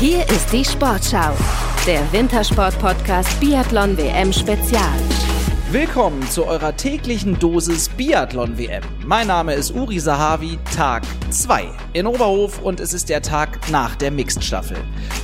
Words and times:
Hier 0.00 0.28
ist 0.28 0.52
die 0.52 0.64
Sportschau, 0.64 1.30
der 1.86 2.12
Wintersport-Podcast 2.12 3.38
Biathlon 3.38 3.96
WM 3.96 4.32
Spezial. 4.32 4.98
Willkommen 5.70 6.20
zu 6.28 6.46
eurer 6.46 6.76
täglichen 6.76 7.38
Dosis 7.38 7.88
Biathlon 7.90 8.58
WM. 8.58 8.82
Mein 9.06 9.28
Name 9.28 9.54
ist 9.54 9.70
Uri 9.70 10.00
Sahavi, 10.00 10.58
Tag 10.74 11.04
2 11.30 11.66
in 11.92 12.08
Oberhof 12.08 12.60
und 12.60 12.80
es 12.80 12.92
ist 12.92 13.08
der 13.08 13.22
Tag 13.22 13.70
nach 13.70 13.94
der 13.94 14.10
Mixed-Staffel. 14.10 14.78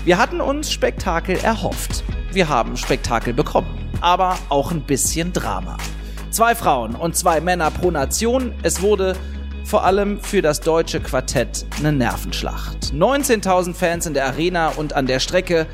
Wir 0.04 0.18
hatten 0.18 0.40
uns 0.40 0.70
Spektakel 0.70 1.36
erhofft. 1.38 2.04
Wir 2.30 2.48
haben 2.48 2.76
Spektakel 2.76 3.34
bekommen, 3.34 3.90
aber 4.00 4.38
auch 4.50 4.70
ein 4.70 4.82
bisschen 4.82 5.32
Drama. 5.32 5.78
Zwei 6.30 6.54
Frauen 6.54 6.94
und 6.94 7.16
zwei 7.16 7.40
Männer 7.40 7.72
pro 7.72 7.90
Nation. 7.90 8.54
Es 8.62 8.80
wurde 8.80 9.16
vor 9.70 9.84
allem 9.84 10.18
für 10.20 10.42
das 10.42 10.58
deutsche 10.58 10.98
Quartett 10.98 11.64
eine 11.78 11.92
Nervenschlacht. 11.92 12.92
19.000 12.92 13.72
Fans 13.72 14.04
in 14.04 14.14
der 14.14 14.26
Arena 14.26 14.70
und 14.70 14.94
an 14.94 15.06
der 15.06 15.20
Strecke 15.20 15.68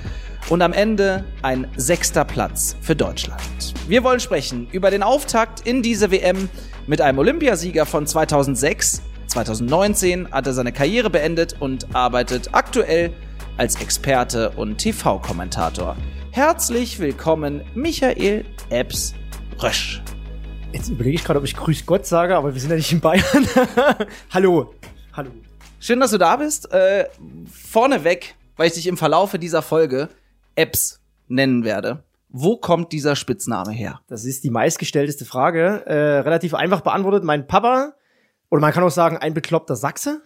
und 0.51 0.61
am 0.61 0.75
Ende 0.75 1.25
ein 1.41 1.67
sechster 1.77 2.27
Platz 2.27 2.77
für 2.83 2.95
Deutschland. 2.95 3.41
Wir 3.89 4.05
wollen 4.05 4.21
sprechen 4.21 4.69
über 4.71 4.91
den 4.91 5.03
Auftakt 5.03 5.67
in 5.67 5.81
diese 5.81 6.11
WM 6.11 6.51
mit 6.87 7.01
einem 7.01 7.19
Olympiasieger 7.19 7.87
von 7.87 8.07
2006. 8.07 9.01
2019 9.29 10.31
hat 10.31 10.47
er 10.47 10.53
seine 10.53 10.73
Karriere 10.73 11.09
beendet 11.09 11.57
und 11.59 11.97
arbeitet 11.97 12.51
aktuell 12.53 13.15
als 13.57 13.81
Experte 13.81 14.51
und 14.51 14.77
TV-Kommentator. 14.77 15.97
Herzlich 16.33 16.99
willkommen, 16.99 17.63
Michael 17.75 18.45
Epps 18.69 19.15
Rösch. 19.63 20.03
Jetzt 20.77 20.91
überlege 20.91 21.17
ich 21.17 21.25
gerade, 21.25 21.39
ob 21.39 21.47
ich 21.47 21.57
Grüß 21.57 21.87
Gott 21.87 22.05
sage, 22.05 22.37
aber 22.37 22.53
wir 22.53 22.61
sind 22.61 22.69
ja 22.69 22.77
nicht 22.77 22.93
in 22.93 23.01
Bayern. 23.01 23.25
Hallo. 24.31 24.75
Hallo. 25.15 25.31
Schön, 25.81 26.01
dass 26.01 26.11
du 26.11 26.19
da 26.19 26.37
bist. 26.37 26.71
Äh, 26.71 27.07
vorneweg, 27.51 28.35
weil 28.59 28.67
ich 28.67 28.75
dich 28.75 28.87
im 28.87 28.99
Verlaufe 28.99 29.39
dieser 29.39 29.63
Folge 29.63 30.11
Apps 30.55 31.01
nennen 31.29 31.65
werde. 31.65 32.05
Wo 32.29 32.59
kommt 32.59 32.93
dieser 32.93 33.17
Spitzname 33.17 33.73
her? 33.73 34.03
Das 34.07 34.27
ist 34.27 34.45
die 34.45 34.51
meistgestellteste 34.51 35.25
Frage. 35.25 35.87
Äh, 35.87 36.19
relativ 36.19 36.53
einfach 36.53 36.83
beantwortet. 36.83 37.25
Mein 37.25 37.47
Papa, 37.47 37.95
oder 38.51 38.61
man 38.61 38.75
kann 38.75 38.85
auch 38.85 38.91
sagen, 38.91 39.17
ein 39.17 39.33
bekloppter 39.33 39.77
Sachse. 39.77 40.21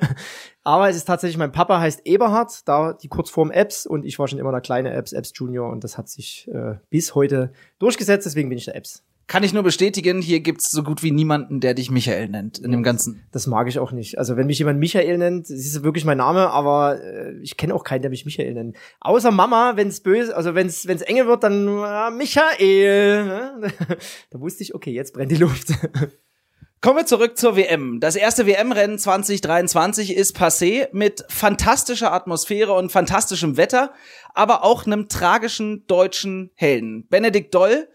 Aber 0.62 0.88
es 0.88 0.96
ist 0.96 1.04
tatsächlich, 1.04 1.36
mein 1.36 1.52
Papa 1.52 1.78
heißt 1.78 2.06
Eberhard, 2.06 2.66
da 2.66 2.94
die 2.94 3.08
Kurzform 3.08 3.50
Apps 3.50 3.84
und 3.84 4.06
ich 4.06 4.18
war 4.18 4.28
schon 4.28 4.38
immer 4.38 4.50
der 4.50 4.62
kleine 4.62 4.94
Apps, 4.94 5.12
Apps 5.12 5.32
Junior 5.34 5.70
und 5.70 5.84
das 5.84 5.98
hat 5.98 6.08
sich 6.08 6.48
äh, 6.50 6.76
bis 6.88 7.14
heute 7.14 7.52
durchgesetzt, 7.78 8.24
deswegen 8.24 8.48
bin 8.48 8.56
ich 8.56 8.64
der 8.64 8.76
Apps. 8.76 9.04
Kann 9.30 9.44
ich 9.44 9.52
nur 9.52 9.62
bestätigen, 9.62 10.20
hier 10.20 10.40
gibt's 10.40 10.72
so 10.72 10.82
gut 10.82 11.04
wie 11.04 11.12
niemanden, 11.12 11.60
der 11.60 11.74
dich 11.74 11.88
Michael 11.88 12.26
nennt 12.26 12.58
in 12.58 12.72
dem 12.72 12.82
Ganzen. 12.82 13.22
Das 13.30 13.46
mag 13.46 13.68
ich 13.68 13.78
auch 13.78 13.92
nicht. 13.92 14.18
Also 14.18 14.36
wenn 14.36 14.48
mich 14.48 14.58
jemand 14.58 14.80
Michael 14.80 15.18
nennt, 15.18 15.48
das 15.48 15.56
ist 15.56 15.84
wirklich 15.84 16.04
mein 16.04 16.18
Name, 16.18 16.50
aber 16.50 17.00
äh, 17.00 17.38
ich 17.40 17.56
kenne 17.56 17.72
auch 17.76 17.84
keinen, 17.84 18.02
der 18.02 18.10
mich 18.10 18.24
Michael 18.24 18.54
nennt. 18.54 18.76
Außer 18.98 19.30
Mama, 19.30 19.76
wenn 19.76 19.86
es 19.86 20.00
böse, 20.00 20.36
also 20.36 20.56
wenn 20.56 20.66
es 20.66 20.88
wenn's 20.88 21.02
enge 21.02 21.28
wird, 21.28 21.44
dann 21.44 21.68
äh, 21.68 22.10
Michael. 22.10 23.24
Ne? 23.24 23.72
da 24.30 24.40
wusste 24.40 24.64
ich, 24.64 24.74
okay, 24.74 24.90
jetzt 24.90 25.14
brennt 25.14 25.30
die 25.30 25.36
Luft. 25.36 25.68
Kommen 26.80 26.96
wir 26.96 27.06
zurück 27.06 27.38
zur 27.38 27.56
WM. 27.56 28.00
Das 28.00 28.16
erste 28.16 28.46
WM-Rennen 28.46 28.98
2023 28.98 30.16
ist 30.16 30.36
passé 30.36 30.88
mit 30.90 31.24
fantastischer 31.28 32.12
Atmosphäre 32.12 32.72
und 32.72 32.90
fantastischem 32.90 33.56
Wetter, 33.56 33.92
aber 34.34 34.64
auch 34.64 34.86
einem 34.86 35.08
tragischen 35.08 35.86
deutschen 35.86 36.50
Helden. 36.54 37.06
Benedikt 37.08 37.54
Doll 37.54 37.86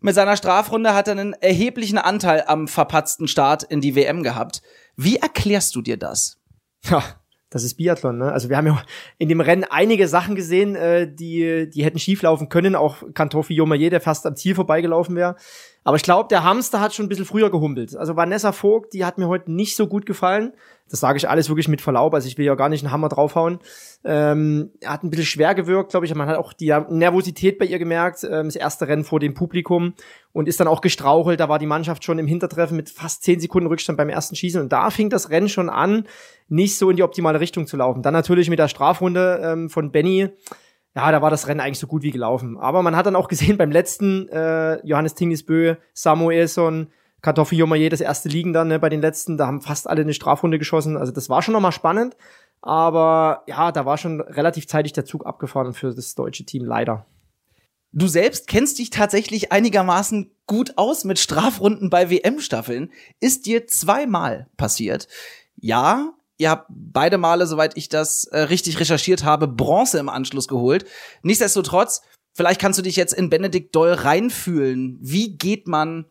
mit 0.00 0.14
seiner 0.14 0.36
Strafrunde 0.36 0.94
hat 0.94 1.08
er 1.08 1.12
einen 1.12 1.34
erheblichen 1.34 1.98
Anteil 1.98 2.44
am 2.46 2.68
verpatzten 2.68 3.28
Start 3.28 3.62
in 3.62 3.80
die 3.80 3.94
WM 3.94 4.22
gehabt. 4.22 4.62
Wie 4.96 5.16
erklärst 5.16 5.74
du 5.74 5.82
dir 5.82 5.96
das? 5.96 6.38
Ja, 6.84 7.02
das 7.50 7.64
ist 7.64 7.74
Biathlon, 7.74 8.16
ne? 8.16 8.32
Also 8.32 8.48
wir 8.48 8.56
haben 8.56 8.68
ja 8.68 8.80
in 9.18 9.28
dem 9.28 9.40
Rennen 9.40 9.64
einige 9.64 10.06
Sachen 10.06 10.36
gesehen, 10.36 10.76
äh, 10.76 11.12
die, 11.12 11.68
die 11.68 11.84
hätten 11.84 11.98
schieflaufen 11.98 12.48
können. 12.48 12.76
Auch 12.76 13.02
Kantofi 13.12 13.54
Jomaye, 13.54 13.90
der 13.90 14.00
fast 14.00 14.24
am 14.24 14.36
Ziel 14.36 14.54
vorbeigelaufen 14.54 15.16
wäre. 15.16 15.34
Aber 15.82 15.96
ich 15.96 16.04
glaube, 16.04 16.28
der 16.28 16.44
Hamster 16.44 16.80
hat 16.80 16.94
schon 16.94 17.06
ein 17.06 17.08
bisschen 17.08 17.24
früher 17.24 17.50
gehumpelt. 17.50 17.96
Also 17.96 18.14
Vanessa 18.14 18.52
Vogt, 18.52 18.92
die 18.92 19.04
hat 19.04 19.18
mir 19.18 19.26
heute 19.26 19.50
nicht 19.50 19.74
so 19.74 19.88
gut 19.88 20.06
gefallen. 20.06 20.52
Das 20.90 21.00
sage 21.00 21.16
ich 21.16 21.28
alles 21.28 21.48
wirklich 21.48 21.68
mit 21.68 21.80
Verlaub. 21.80 22.12
Also 22.14 22.26
ich 22.26 22.36
will 22.36 22.44
ja 22.44 22.54
gar 22.54 22.68
nicht 22.68 22.82
einen 22.82 22.92
Hammer 22.92 23.08
draufhauen. 23.08 23.60
Ähm, 24.04 24.72
er 24.80 24.92
hat 24.92 25.04
ein 25.04 25.10
bisschen 25.10 25.26
schwer 25.26 25.54
gewirkt, 25.54 25.90
glaube 25.90 26.06
ich. 26.06 26.14
Man 26.14 26.28
hat 26.28 26.36
auch 26.36 26.52
die 26.52 26.74
Nervosität 26.90 27.58
bei 27.58 27.64
ihr 27.64 27.78
gemerkt. 27.78 28.24
Ähm, 28.24 28.46
das 28.46 28.56
erste 28.56 28.88
Rennen 28.88 29.04
vor 29.04 29.20
dem 29.20 29.34
Publikum 29.34 29.94
und 30.32 30.48
ist 30.48 30.60
dann 30.60 30.68
auch 30.68 30.80
gestrauchelt. 30.80 31.40
Da 31.40 31.48
war 31.48 31.58
die 31.58 31.66
Mannschaft 31.66 32.04
schon 32.04 32.18
im 32.18 32.26
Hintertreffen 32.26 32.76
mit 32.76 32.90
fast 32.90 33.22
zehn 33.22 33.40
Sekunden 33.40 33.68
Rückstand 33.68 33.96
beim 33.96 34.08
ersten 34.08 34.36
Schießen. 34.36 34.60
Und 34.60 34.72
da 34.72 34.90
fing 34.90 35.10
das 35.10 35.30
Rennen 35.30 35.48
schon 35.48 35.70
an, 35.70 36.06
nicht 36.48 36.76
so 36.76 36.90
in 36.90 36.96
die 36.96 37.02
optimale 37.02 37.40
Richtung 37.40 37.66
zu 37.66 37.76
laufen. 37.76 38.02
Dann 38.02 38.12
natürlich 38.12 38.50
mit 38.50 38.58
der 38.58 38.68
Strafrunde 38.68 39.40
ähm, 39.42 39.70
von 39.70 39.92
Benny 39.92 40.30
ja, 40.94 41.12
da 41.12 41.22
war 41.22 41.30
das 41.30 41.46
Rennen 41.46 41.60
eigentlich 41.60 41.78
so 41.78 41.86
gut 41.86 42.02
wie 42.02 42.10
gelaufen. 42.10 42.58
Aber 42.58 42.82
man 42.82 42.96
hat 42.96 43.06
dann 43.06 43.16
auch 43.16 43.28
gesehen 43.28 43.56
beim 43.56 43.70
letzten 43.70 44.28
äh, 44.28 44.84
Johannes 44.86 45.14
Tingisbö, 45.14 45.76
Samuelson, 45.92 46.88
Kartoffel 47.22 47.58
Jomaye, 47.58 47.88
das 47.88 48.00
erste 48.00 48.28
Liegen 48.28 48.52
dann 48.52 48.68
ne, 48.68 48.78
bei 48.78 48.88
den 48.88 49.00
letzten, 49.00 49.36
da 49.36 49.46
haben 49.46 49.60
fast 49.60 49.88
alle 49.88 50.02
eine 50.02 50.14
Strafrunde 50.14 50.58
geschossen. 50.58 50.96
Also 50.96 51.12
das 51.12 51.28
war 51.28 51.42
schon 51.42 51.52
nochmal 51.52 51.72
spannend. 51.72 52.16
Aber 52.62 53.42
ja, 53.46 53.72
da 53.72 53.86
war 53.86 53.98
schon 53.98 54.20
relativ 54.20 54.66
zeitig 54.66 54.92
der 54.92 55.04
Zug 55.04 55.26
abgefahren 55.26 55.72
für 55.72 55.94
das 55.94 56.14
deutsche 56.14 56.44
Team, 56.44 56.64
leider. 56.64 57.06
Du 57.92 58.06
selbst 58.06 58.46
kennst 58.46 58.78
dich 58.78 58.90
tatsächlich 58.90 59.50
einigermaßen 59.50 60.30
gut 60.46 60.74
aus 60.76 61.04
mit 61.04 61.18
Strafrunden 61.18 61.90
bei 61.90 62.10
WM-Staffeln. 62.10 62.92
Ist 63.18 63.46
dir 63.46 63.66
zweimal 63.66 64.48
passiert. 64.56 65.08
Ja, 65.56 66.14
Ihr 66.40 66.48
habt 66.48 66.68
beide 66.70 67.18
Male, 67.18 67.46
soweit 67.46 67.76
ich 67.76 67.90
das 67.90 68.24
äh, 68.24 68.38
richtig 68.38 68.80
recherchiert 68.80 69.24
habe, 69.24 69.46
Bronze 69.46 69.98
im 69.98 70.08
Anschluss 70.08 70.48
geholt. 70.48 70.86
Nichtsdestotrotz, 71.22 72.00
vielleicht 72.32 72.58
kannst 72.58 72.78
du 72.78 72.82
dich 72.82 72.96
jetzt 72.96 73.12
in 73.12 73.28
Benedikt 73.28 73.76
Doll 73.76 73.92
reinfühlen. 73.92 74.96
Wie 75.02 75.36
geht 75.36 75.68
man 75.68 76.06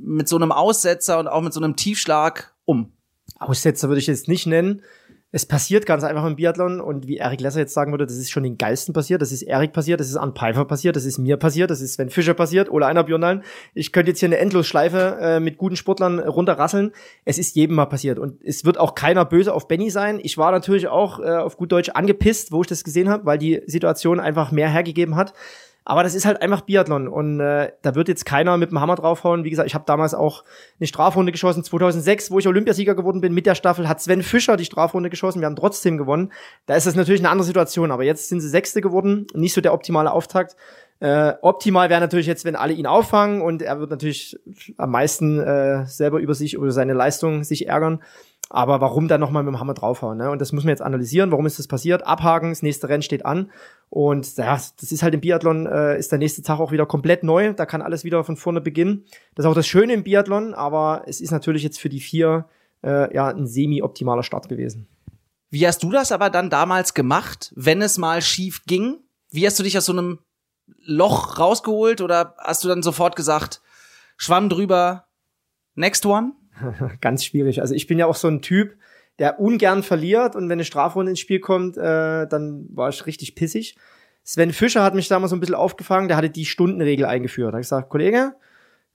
mit 0.00 0.28
so 0.28 0.36
einem 0.36 0.52
Aussetzer 0.52 1.18
und 1.18 1.28
auch 1.28 1.42
mit 1.42 1.52
so 1.52 1.60
einem 1.60 1.76
Tiefschlag 1.76 2.54
um? 2.64 2.92
Aussetzer 3.38 3.88
würde 3.88 4.00
ich 4.00 4.06
jetzt 4.06 4.28
nicht 4.28 4.46
nennen 4.46 4.82
es 5.30 5.44
passiert 5.44 5.84
ganz 5.84 6.04
einfach 6.04 6.24
im 6.24 6.36
Biathlon 6.36 6.80
und 6.80 7.06
wie 7.06 7.18
Erik 7.18 7.42
Lesser 7.42 7.60
jetzt 7.60 7.74
sagen 7.74 7.92
würde, 7.92 8.06
das 8.06 8.16
ist 8.16 8.30
schon 8.30 8.44
den 8.44 8.56
Geilsten 8.56 8.94
passiert, 8.94 9.20
das 9.20 9.30
ist 9.30 9.42
Erik 9.42 9.74
passiert, 9.74 10.00
das 10.00 10.08
ist 10.08 10.16
Ann 10.16 10.34
Pfeiffer 10.34 10.64
passiert, 10.64 10.96
das 10.96 11.04
ist 11.04 11.18
mir 11.18 11.36
passiert, 11.36 11.70
das 11.70 11.82
ist 11.82 11.94
Sven 11.94 12.08
Fischer 12.08 12.32
passiert 12.32 12.70
oder 12.70 12.86
einer 12.86 13.04
Björnalen. 13.04 13.42
Ich 13.74 13.92
könnte 13.92 14.10
jetzt 14.10 14.20
hier 14.20 14.28
eine 14.28 14.38
Endlosschleife 14.38 15.18
äh, 15.20 15.40
mit 15.40 15.58
guten 15.58 15.76
Sportlern 15.76 16.18
runterrasseln. 16.18 16.92
Es 17.26 17.36
ist 17.36 17.56
jedem 17.56 17.76
mal 17.76 17.86
passiert 17.86 18.18
und 18.18 18.42
es 18.42 18.64
wird 18.64 18.78
auch 18.78 18.94
keiner 18.94 19.26
böse 19.26 19.52
auf 19.52 19.68
Benny 19.68 19.90
sein. 19.90 20.18
Ich 20.22 20.38
war 20.38 20.50
natürlich 20.50 20.88
auch 20.88 21.20
äh, 21.20 21.36
auf 21.36 21.58
gut 21.58 21.72
Deutsch 21.72 21.90
angepisst, 21.90 22.50
wo 22.50 22.62
ich 22.62 22.66
das 22.66 22.82
gesehen 22.82 23.10
habe, 23.10 23.26
weil 23.26 23.36
die 23.36 23.60
Situation 23.66 24.20
einfach 24.20 24.50
mehr 24.50 24.70
hergegeben 24.70 25.16
hat. 25.16 25.34
Aber 25.88 26.02
das 26.02 26.14
ist 26.14 26.26
halt 26.26 26.42
einfach 26.42 26.60
Biathlon 26.60 27.08
und 27.08 27.40
äh, 27.40 27.72
da 27.80 27.94
wird 27.94 28.08
jetzt 28.08 28.26
keiner 28.26 28.58
mit 28.58 28.70
dem 28.70 28.78
Hammer 28.78 28.96
draufhauen. 28.96 29.44
Wie 29.44 29.48
gesagt, 29.48 29.66
ich 29.66 29.74
habe 29.74 29.86
damals 29.86 30.12
auch 30.12 30.44
eine 30.78 30.86
Strafrunde 30.86 31.32
geschossen 31.32 31.64
2006, 31.64 32.30
wo 32.30 32.38
ich 32.38 32.46
Olympiasieger 32.46 32.94
geworden 32.94 33.22
bin 33.22 33.32
mit 33.32 33.46
der 33.46 33.54
Staffel, 33.54 33.88
hat 33.88 33.98
Sven 33.98 34.22
Fischer 34.22 34.58
die 34.58 34.66
Strafrunde 34.66 35.08
geschossen. 35.08 35.40
Wir 35.40 35.46
haben 35.46 35.56
trotzdem 35.56 35.96
gewonnen. 35.96 36.30
Da 36.66 36.74
ist 36.74 36.86
das 36.86 36.94
natürlich 36.94 37.22
eine 37.22 37.30
andere 37.30 37.46
Situation. 37.46 37.90
Aber 37.90 38.04
jetzt 38.04 38.28
sind 38.28 38.42
sie 38.42 38.50
Sechste 38.50 38.82
geworden, 38.82 39.28
nicht 39.32 39.54
so 39.54 39.62
der 39.62 39.72
optimale 39.72 40.12
Auftakt. 40.12 40.56
Äh, 41.00 41.32
optimal 41.40 41.88
wäre 41.88 42.02
natürlich 42.02 42.26
jetzt, 42.26 42.44
wenn 42.44 42.54
alle 42.54 42.74
ihn 42.74 42.86
auffangen 42.86 43.40
und 43.40 43.62
er 43.62 43.80
wird 43.80 43.88
natürlich 43.88 44.38
am 44.76 44.90
meisten 44.90 45.40
äh, 45.40 45.86
selber 45.86 46.18
über 46.18 46.34
sich, 46.34 46.52
über 46.52 46.70
seine 46.70 46.92
Leistung 46.92 47.44
sich 47.44 47.66
ärgern. 47.66 48.02
Aber 48.50 48.80
warum 48.80 49.08
dann 49.08 49.20
nochmal 49.20 49.42
mit 49.42 49.52
dem 49.52 49.60
Hammer 49.60 49.74
draufhauen? 49.74 50.16
Ne? 50.16 50.30
Und 50.30 50.40
das 50.40 50.52
muss 50.52 50.64
man 50.64 50.70
jetzt 50.70 50.80
analysieren. 50.80 51.30
Warum 51.30 51.44
ist 51.44 51.58
das 51.58 51.66
passiert? 51.66 52.06
Abhaken, 52.06 52.50
das 52.50 52.62
nächste 52.62 52.88
Rennen 52.88 53.02
steht 53.02 53.26
an. 53.26 53.50
Und 53.90 54.36
ja, 54.36 54.54
das 54.54 54.92
ist 54.92 55.02
halt 55.02 55.14
im 55.14 55.20
Biathlon, 55.20 55.66
äh, 55.66 55.98
ist 55.98 56.12
der 56.12 56.18
nächste 56.18 56.42
Tag 56.42 56.58
auch 56.58 56.72
wieder 56.72 56.86
komplett 56.86 57.24
neu. 57.24 57.52
Da 57.52 57.66
kann 57.66 57.82
alles 57.82 58.04
wieder 58.04 58.24
von 58.24 58.36
vorne 58.36 58.60
beginnen. 58.60 59.04
Das 59.34 59.44
ist 59.44 59.50
auch 59.50 59.54
das 59.54 59.66
Schöne 59.66 59.92
im 59.92 60.02
Biathlon, 60.02 60.54
aber 60.54 61.02
es 61.06 61.20
ist 61.20 61.30
natürlich 61.30 61.62
jetzt 61.62 61.78
für 61.78 61.90
die 61.90 62.00
vier 62.00 62.46
äh, 62.82 63.14
ja 63.14 63.28
ein 63.28 63.46
semi-optimaler 63.46 64.22
Start 64.22 64.48
gewesen. 64.48 64.88
Wie 65.50 65.66
hast 65.66 65.82
du 65.82 65.90
das 65.90 66.12
aber 66.12 66.30
dann 66.30 66.50
damals 66.50 66.94
gemacht, 66.94 67.52
wenn 67.56 67.82
es 67.82 67.98
mal 67.98 68.22
schief 68.22 68.64
ging? 68.66 68.98
Wie 69.30 69.46
hast 69.46 69.58
du 69.58 69.62
dich 69.62 69.76
aus 69.76 69.86
so 69.86 69.92
einem 69.92 70.20
Loch 70.84 71.38
rausgeholt 71.38 72.00
oder 72.00 72.34
hast 72.38 72.64
du 72.64 72.68
dann 72.68 72.82
sofort 72.82 73.16
gesagt, 73.16 73.62
Schwamm 74.16 74.48
drüber, 74.48 75.06
next 75.74 76.04
one? 76.04 76.32
Ganz 77.00 77.24
schwierig. 77.24 77.60
Also 77.60 77.74
ich 77.74 77.86
bin 77.86 77.98
ja 77.98 78.06
auch 78.06 78.14
so 78.14 78.28
ein 78.28 78.42
Typ, 78.42 78.76
der 79.18 79.40
ungern 79.40 79.82
verliert 79.82 80.36
und 80.36 80.44
wenn 80.44 80.52
eine 80.52 80.64
Strafrunde 80.64 81.10
ins 81.10 81.20
Spiel 81.20 81.40
kommt, 81.40 81.76
äh, 81.76 82.26
dann 82.26 82.66
war 82.70 82.88
ich 82.88 83.06
richtig 83.06 83.34
pissig. 83.34 83.76
Sven 84.22 84.52
Fischer 84.52 84.82
hat 84.82 84.94
mich 84.94 85.08
damals 85.08 85.30
so 85.30 85.36
ein 85.36 85.40
bisschen 85.40 85.54
aufgefangen, 85.54 86.08
der 86.08 86.16
hatte 86.16 86.30
die 86.30 86.44
Stundenregel 86.44 87.06
eingeführt. 87.06 87.48
Da 87.48 87.52
habe 87.52 87.60
ich 87.60 87.66
gesagt, 87.66 87.88
Kollege, 87.88 88.34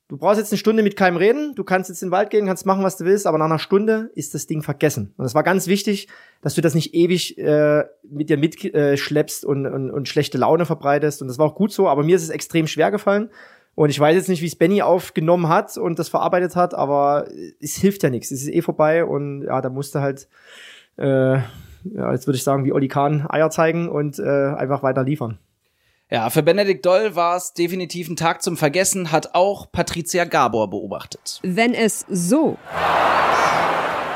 du 0.08 0.18
brauchst 0.18 0.40
jetzt 0.40 0.52
eine 0.52 0.60
Stunde 0.60 0.84
mit 0.84 0.96
keinem 0.96 1.18
reden, 1.18 1.56
du 1.56 1.64
kannst 1.64 1.90
jetzt 1.90 2.04
in 2.04 2.10
den 2.10 2.12
Wald 2.12 2.30
gehen, 2.30 2.46
kannst 2.46 2.66
machen, 2.66 2.84
was 2.84 2.98
du 2.98 3.06
willst, 3.06 3.26
aber 3.26 3.38
nach 3.38 3.46
einer 3.46 3.60
Stunde 3.60 4.12
ist 4.14 4.34
das 4.34 4.46
Ding 4.48 4.62
vergessen. 4.62 5.14
Und 5.18 5.26
es 5.26 5.34
war 5.34 5.44
ganz 5.44 5.68
wichtig, 5.68 6.08
dass 6.42 6.54
du 6.54 6.62
das 6.62 6.76
nicht 6.76 6.94
ewig 6.94 7.38
äh, 7.40 7.84
mit 8.04 8.30
dir 8.30 8.38
mitschleppst 8.38 9.44
äh, 9.44 9.48
und, 9.48 9.66
und, 9.66 9.92
und 9.92 10.08
schlechte 10.08 10.38
Laune 10.38 10.66
verbreitest. 10.66 11.22
Und 11.22 11.30
das 11.30 11.40
war 11.40 11.48
auch 11.48 11.56
gut 11.56 11.72
so, 11.72 11.90
aber 11.90 12.04
mir 12.04 12.16
ist 12.16 12.24
es 12.24 12.30
extrem 12.30 12.68
schwer 12.68 12.92
gefallen. 12.92 13.30
Und 13.76 13.90
ich 13.90 14.00
weiß 14.00 14.16
jetzt 14.16 14.30
nicht, 14.30 14.42
wie 14.42 14.48
es 14.48 14.56
Benny 14.56 14.82
aufgenommen 14.82 15.50
hat 15.50 15.78
und 15.78 15.98
das 15.98 16.10
verarbeitet 16.10 16.56
hat, 16.56 16.74
aber 16.76 17.28
es 17.60 17.76
hilft 17.76 18.04
ja 18.04 18.10
nichts. 18.10 18.32
Es 18.32 18.44
ist 18.44 18.50
eh 18.50 18.62
vorbei 18.62 19.04
und 19.04 19.44
ja, 19.44 19.62
da 19.62 19.70
musste 19.70 20.02
halt 20.02 20.28
äh, 20.98 21.40
ja, 21.92 22.12
jetzt 22.12 22.28
würde 22.28 22.38
ich 22.38 22.44
sagen, 22.44 22.66
wie 22.66 22.72
Oli 22.72 22.88
Kahn 22.88 23.26
Eier 23.30 23.50
zeigen 23.50 23.90
und 23.90 24.20
äh, 24.20 24.54
einfach 24.54 24.84
weiter 24.84 25.04
liefern. 25.04 25.40
Ja, 26.10 26.30
für 26.30 26.44
Benedikt 26.44 26.86
Doll 26.86 27.16
war 27.16 27.36
es 27.36 27.54
definitiv 27.54 28.08
ein 28.08 28.16
Tag 28.16 28.44
zum 28.44 28.56
Vergessen, 28.56 29.12
hat 29.12 29.34
auch 29.34 29.72
Patricia 29.72 30.26
Gabor 30.26 30.70
beobachtet. 30.70 31.40
Wenn 31.44 31.74
es 31.74 32.06
so 32.10 32.58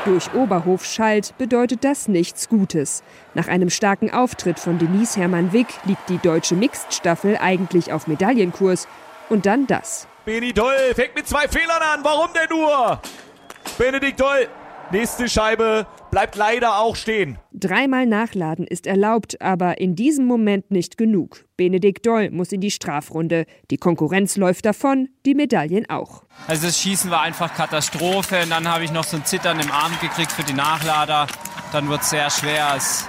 durch 0.04 0.32
Oberhof 0.32 0.84
schallt, 0.84 1.36
bedeutet 1.38 1.84
das 1.84 2.08
nichts 2.08 2.48
Gutes. 2.48 3.02
Nach 3.34 3.48
einem 3.48 3.68
starken 3.68 4.10
Auftritt 4.10 4.60
von 4.60 4.78
Denise 4.78 5.16
Hermann-Wick 5.16 5.66
liegt 5.84 6.08
die 6.08 6.18
deutsche 6.18 6.54
Mixed-Staffel 6.54 7.36
eigentlich 7.40 7.92
auf 7.92 8.06
Medaillenkurs. 8.06 8.86
Und 9.28 9.46
dann 9.46 9.66
das. 9.66 10.08
Beni 10.24 10.52
Doll 10.52 10.94
fängt 10.94 11.14
mit 11.14 11.26
zwei 11.26 11.48
Fehlern 11.48 11.82
an. 11.82 12.00
Warum 12.02 12.30
denn 12.32 12.48
nur? 12.50 13.00
Benedikt 13.76 14.20
Doll, 14.20 14.48
nächste 14.90 15.28
Scheibe, 15.28 15.86
bleibt 16.10 16.36
leider 16.36 16.78
auch 16.78 16.96
stehen. 16.96 17.38
Dreimal 17.52 18.06
nachladen 18.06 18.66
ist 18.66 18.86
erlaubt, 18.86 19.40
aber 19.40 19.78
in 19.78 19.94
diesem 19.94 20.26
Moment 20.26 20.70
nicht 20.70 20.96
genug. 20.96 21.44
Benedikt 21.56 22.06
Doll 22.06 22.30
muss 22.30 22.52
in 22.52 22.60
die 22.60 22.70
Strafrunde. 22.70 23.44
Die 23.70 23.76
Konkurrenz 23.76 24.36
läuft 24.36 24.64
davon, 24.64 25.08
die 25.26 25.34
Medaillen 25.34 25.88
auch. 25.90 26.24
Also 26.46 26.66
das 26.66 26.78
Schießen 26.78 27.10
war 27.10 27.22
einfach 27.22 27.54
Katastrophe. 27.54 28.42
Und 28.42 28.50
dann 28.50 28.68
habe 28.68 28.84
ich 28.84 28.92
noch 28.92 29.04
so 29.04 29.16
ein 29.16 29.24
Zittern 29.24 29.60
im 29.60 29.70
Arm 29.70 29.92
gekriegt 30.00 30.32
für 30.32 30.44
die 30.44 30.54
Nachlader. 30.54 31.26
Dann 31.72 31.88
wird 31.88 32.02
es 32.02 32.10
sehr 32.10 32.30
schwer. 32.30 32.74
Es 32.76 33.06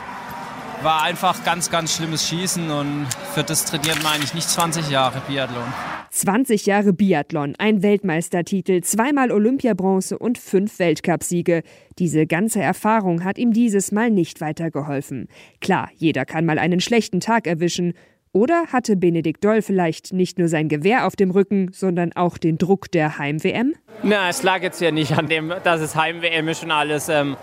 war 0.82 1.04
einfach 1.04 1.44
ganz, 1.44 1.70
ganz 1.70 1.96
schlimmes 1.96 2.28
Schießen 2.28 2.70
und 2.72 3.08
für 3.34 3.44
das 3.44 3.66
trainiert 3.66 4.02
man 4.02 4.14
eigentlich 4.14 4.34
nicht 4.34 4.50
20 4.50 4.90
Jahre 4.90 5.22
Biathlon. 5.28 5.66
20 6.12 6.66
Jahre 6.66 6.94
Biathlon, 6.94 7.56
ein 7.58 7.84
Weltmeistertitel, 7.84 8.82
zweimal 8.82 9.32
Olympiabronze 9.32 10.18
und 10.18 10.38
fünf 10.38 10.80
Weltcupsiege. 10.80 11.64
Diese 12.00 12.26
ganze 12.26 12.62
Erfahrung 12.62 13.24
hat 13.24 13.38
ihm 13.38 13.52
dieses 13.52 13.92
Mal 13.92 14.10
nicht 14.10 14.42
weitergeholfen. 14.42 15.28
Klar, 15.60 15.90
jeder 15.96 16.26
kann 16.26 16.46
mal 16.46 16.58
einen 16.58 16.80
schlechten 16.80 17.20
Tag 17.20 17.46
erwischen. 17.46 17.94
Oder 18.32 18.68
hatte 18.68 18.96
Benedikt 18.96 19.44
Doll 19.44 19.62
vielleicht 19.62 20.14
nicht 20.14 20.38
nur 20.38 20.48
sein 20.48 20.70
Gewehr 20.70 21.08
auf 21.08 21.16
dem 21.16 21.32
Rücken, 21.32 21.72
sondern 21.74 22.14
auch 22.14 22.38
den 22.38 22.58
Druck 22.58 22.92
der 22.92 23.18
Heim-WM? 23.18 23.74
Na, 24.04 24.30
es 24.30 24.44
lag 24.44 24.62
jetzt 24.62 24.80
ja 24.82 24.92
nicht 24.92 25.18
an 25.18 25.28
dem, 25.28 25.52
dass 25.64 25.82
es 25.82 25.96
Heim-WM 25.96 26.48
ist 26.48 26.64
und 26.64 26.72
alles. 26.72 27.10
Ähm, 27.10 27.38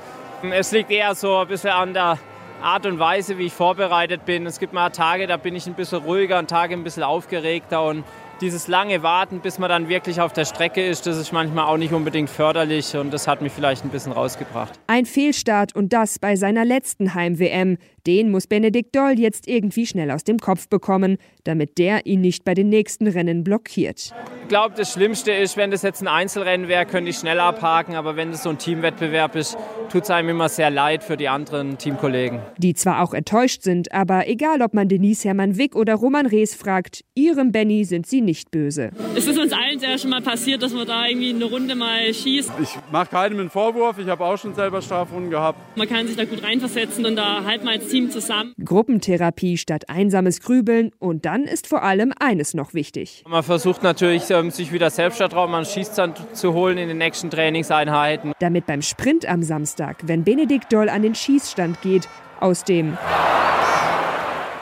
es 0.52 0.72
liegt 0.72 0.90
eher 0.90 1.14
so 1.14 1.38
ein 1.38 1.48
bisschen 1.48 1.70
an 1.70 1.92
der 1.92 2.18
Art 2.66 2.84
und 2.84 2.98
Weise, 2.98 3.38
wie 3.38 3.44
ich 3.46 3.52
vorbereitet 3.52 4.24
bin. 4.24 4.44
Es 4.44 4.58
gibt 4.58 4.72
mal 4.72 4.90
Tage, 4.90 5.28
da 5.28 5.36
bin 5.36 5.54
ich 5.54 5.68
ein 5.68 5.74
bisschen 5.74 6.02
ruhiger 6.02 6.40
und 6.40 6.50
Tage 6.50 6.74
ein 6.74 6.82
bisschen 6.82 7.04
aufgeregter 7.04 7.86
und 7.86 8.02
dieses 8.40 8.66
lange 8.66 9.04
Warten, 9.04 9.38
bis 9.38 9.60
man 9.60 9.68
dann 9.68 9.88
wirklich 9.88 10.20
auf 10.20 10.32
der 10.32 10.44
Strecke 10.44 10.84
ist, 10.84 11.06
das 11.06 11.16
ist 11.16 11.32
manchmal 11.32 11.66
auch 11.66 11.76
nicht 11.76 11.92
unbedingt 11.92 12.28
förderlich 12.28 12.96
und 12.96 13.14
das 13.14 13.28
hat 13.28 13.40
mich 13.40 13.52
vielleicht 13.52 13.84
ein 13.84 13.90
bisschen 13.90 14.10
rausgebracht. 14.10 14.72
Ein 14.88 15.06
Fehlstart 15.06 15.76
und 15.76 15.92
das 15.92 16.18
bei 16.18 16.34
seiner 16.34 16.64
letzten 16.64 17.14
Heim-WM. 17.14 17.78
Den 18.06 18.30
muss 18.30 18.46
Benedikt 18.46 18.94
Doll 18.94 19.18
jetzt 19.18 19.48
irgendwie 19.48 19.84
schnell 19.84 20.10
aus 20.12 20.22
dem 20.22 20.38
Kopf 20.38 20.68
bekommen, 20.68 21.18
damit 21.44 21.78
der 21.78 22.06
ihn 22.06 22.20
nicht 22.20 22.44
bei 22.44 22.54
den 22.54 22.68
nächsten 22.68 23.06
Rennen 23.08 23.42
blockiert. 23.42 24.12
Ich 24.42 24.48
glaube, 24.48 24.74
das 24.76 24.92
Schlimmste 24.92 25.32
ist, 25.32 25.56
wenn 25.56 25.72
das 25.72 25.82
jetzt 25.82 26.02
ein 26.02 26.06
Einzelrennen 26.08 26.68
wäre, 26.68 26.86
könnte 26.86 27.10
ich 27.10 27.16
schneller 27.16 27.42
abhaken, 27.42 27.96
aber 27.96 28.14
wenn 28.14 28.30
das 28.30 28.44
so 28.44 28.50
ein 28.50 28.58
Teamwettbewerb 28.58 29.34
ist, 29.34 29.58
tut 29.90 30.04
es 30.04 30.10
einem 30.10 30.28
immer 30.28 30.48
sehr 30.48 30.70
leid 30.70 31.02
für 31.02 31.16
die 31.16 31.28
anderen 31.28 31.78
Teamkollegen. 31.78 32.38
Die 32.58 32.74
zwar 32.74 33.02
auch 33.02 33.12
enttäuscht 33.12 33.62
sind, 33.62 33.92
aber 33.92 34.28
egal 34.28 34.62
ob 34.62 34.72
man 34.72 34.88
Denise 34.88 35.24
Hermann-Wick 35.24 35.74
oder 35.74 35.94
Roman 35.94 36.26
Rees 36.26 36.54
fragt, 36.54 37.04
ihrem 37.16 37.50
Benny 37.50 37.84
sind 37.84 38.06
sie 38.06 38.20
nicht 38.20 38.52
böse. 38.52 38.90
Es 39.16 39.26
ist 39.26 39.36
uns 39.36 39.52
allen 39.52 39.80
sehr 39.80 39.98
schon 39.98 40.10
mal 40.10 40.22
passiert, 40.22 40.62
dass 40.62 40.72
man 40.72 40.86
da 40.86 41.08
irgendwie 41.08 41.30
eine 41.30 41.44
Runde 41.44 41.74
mal 41.74 42.14
schießt. 42.14 42.52
Ich 42.62 42.78
mache 42.92 43.10
keinem 43.10 43.40
einen 43.40 43.50
Vorwurf, 43.50 43.98
ich 43.98 44.06
habe 44.06 44.24
auch 44.24 44.36
schon 44.36 44.54
selber 44.54 44.80
Strafrunden 44.80 45.30
gehabt. 45.30 45.58
Man 45.76 45.88
kann 45.88 46.06
sich 46.06 46.16
da 46.16 46.24
gut 46.24 46.44
reinversetzen 46.44 47.04
und 47.04 47.16
da 47.16 47.44
halten 47.44 47.64
wir 47.64 47.72
als 47.72 47.88
Team 47.88 47.95
zusammen. 48.10 48.54
Gruppentherapie 48.64 49.56
statt 49.58 49.88
einsames 49.88 50.40
Grübeln 50.40 50.92
und 50.98 51.24
dann 51.24 51.44
ist 51.44 51.66
vor 51.66 51.82
allem 51.82 52.12
eines 52.18 52.54
noch 52.54 52.74
wichtig. 52.74 53.24
Man 53.26 53.42
versucht 53.42 53.82
natürlich, 53.82 54.30
ähm, 54.30 54.50
sich 54.50 54.72
wieder 54.72 54.90
Selbstvertrauen 54.90 55.54
an 55.54 55.64
Schießstand 55.64 56.36
zu 56.36 56.52
holen 56.52 56.78
in 56.78 56.88
den 56.88 56.98
nächsten 56.98 57.30
Trainingseinheiten. 57.30 58.32
Damit 58.38 58.66
beim 58.66 58.82
Sprint 58.82 59.26
am 59.26 59.42
Samstag, 59.42 59.98
wenn 60.04 60.24
Benedikt 60.24 60.72
Doll 60.72 60.88
an 60.88 61.02
den 61.02 61.14
Schießstand 61.14 61.80
geht, 61.82 62.08
aus 62.40 62.64
dem 62.64 62.96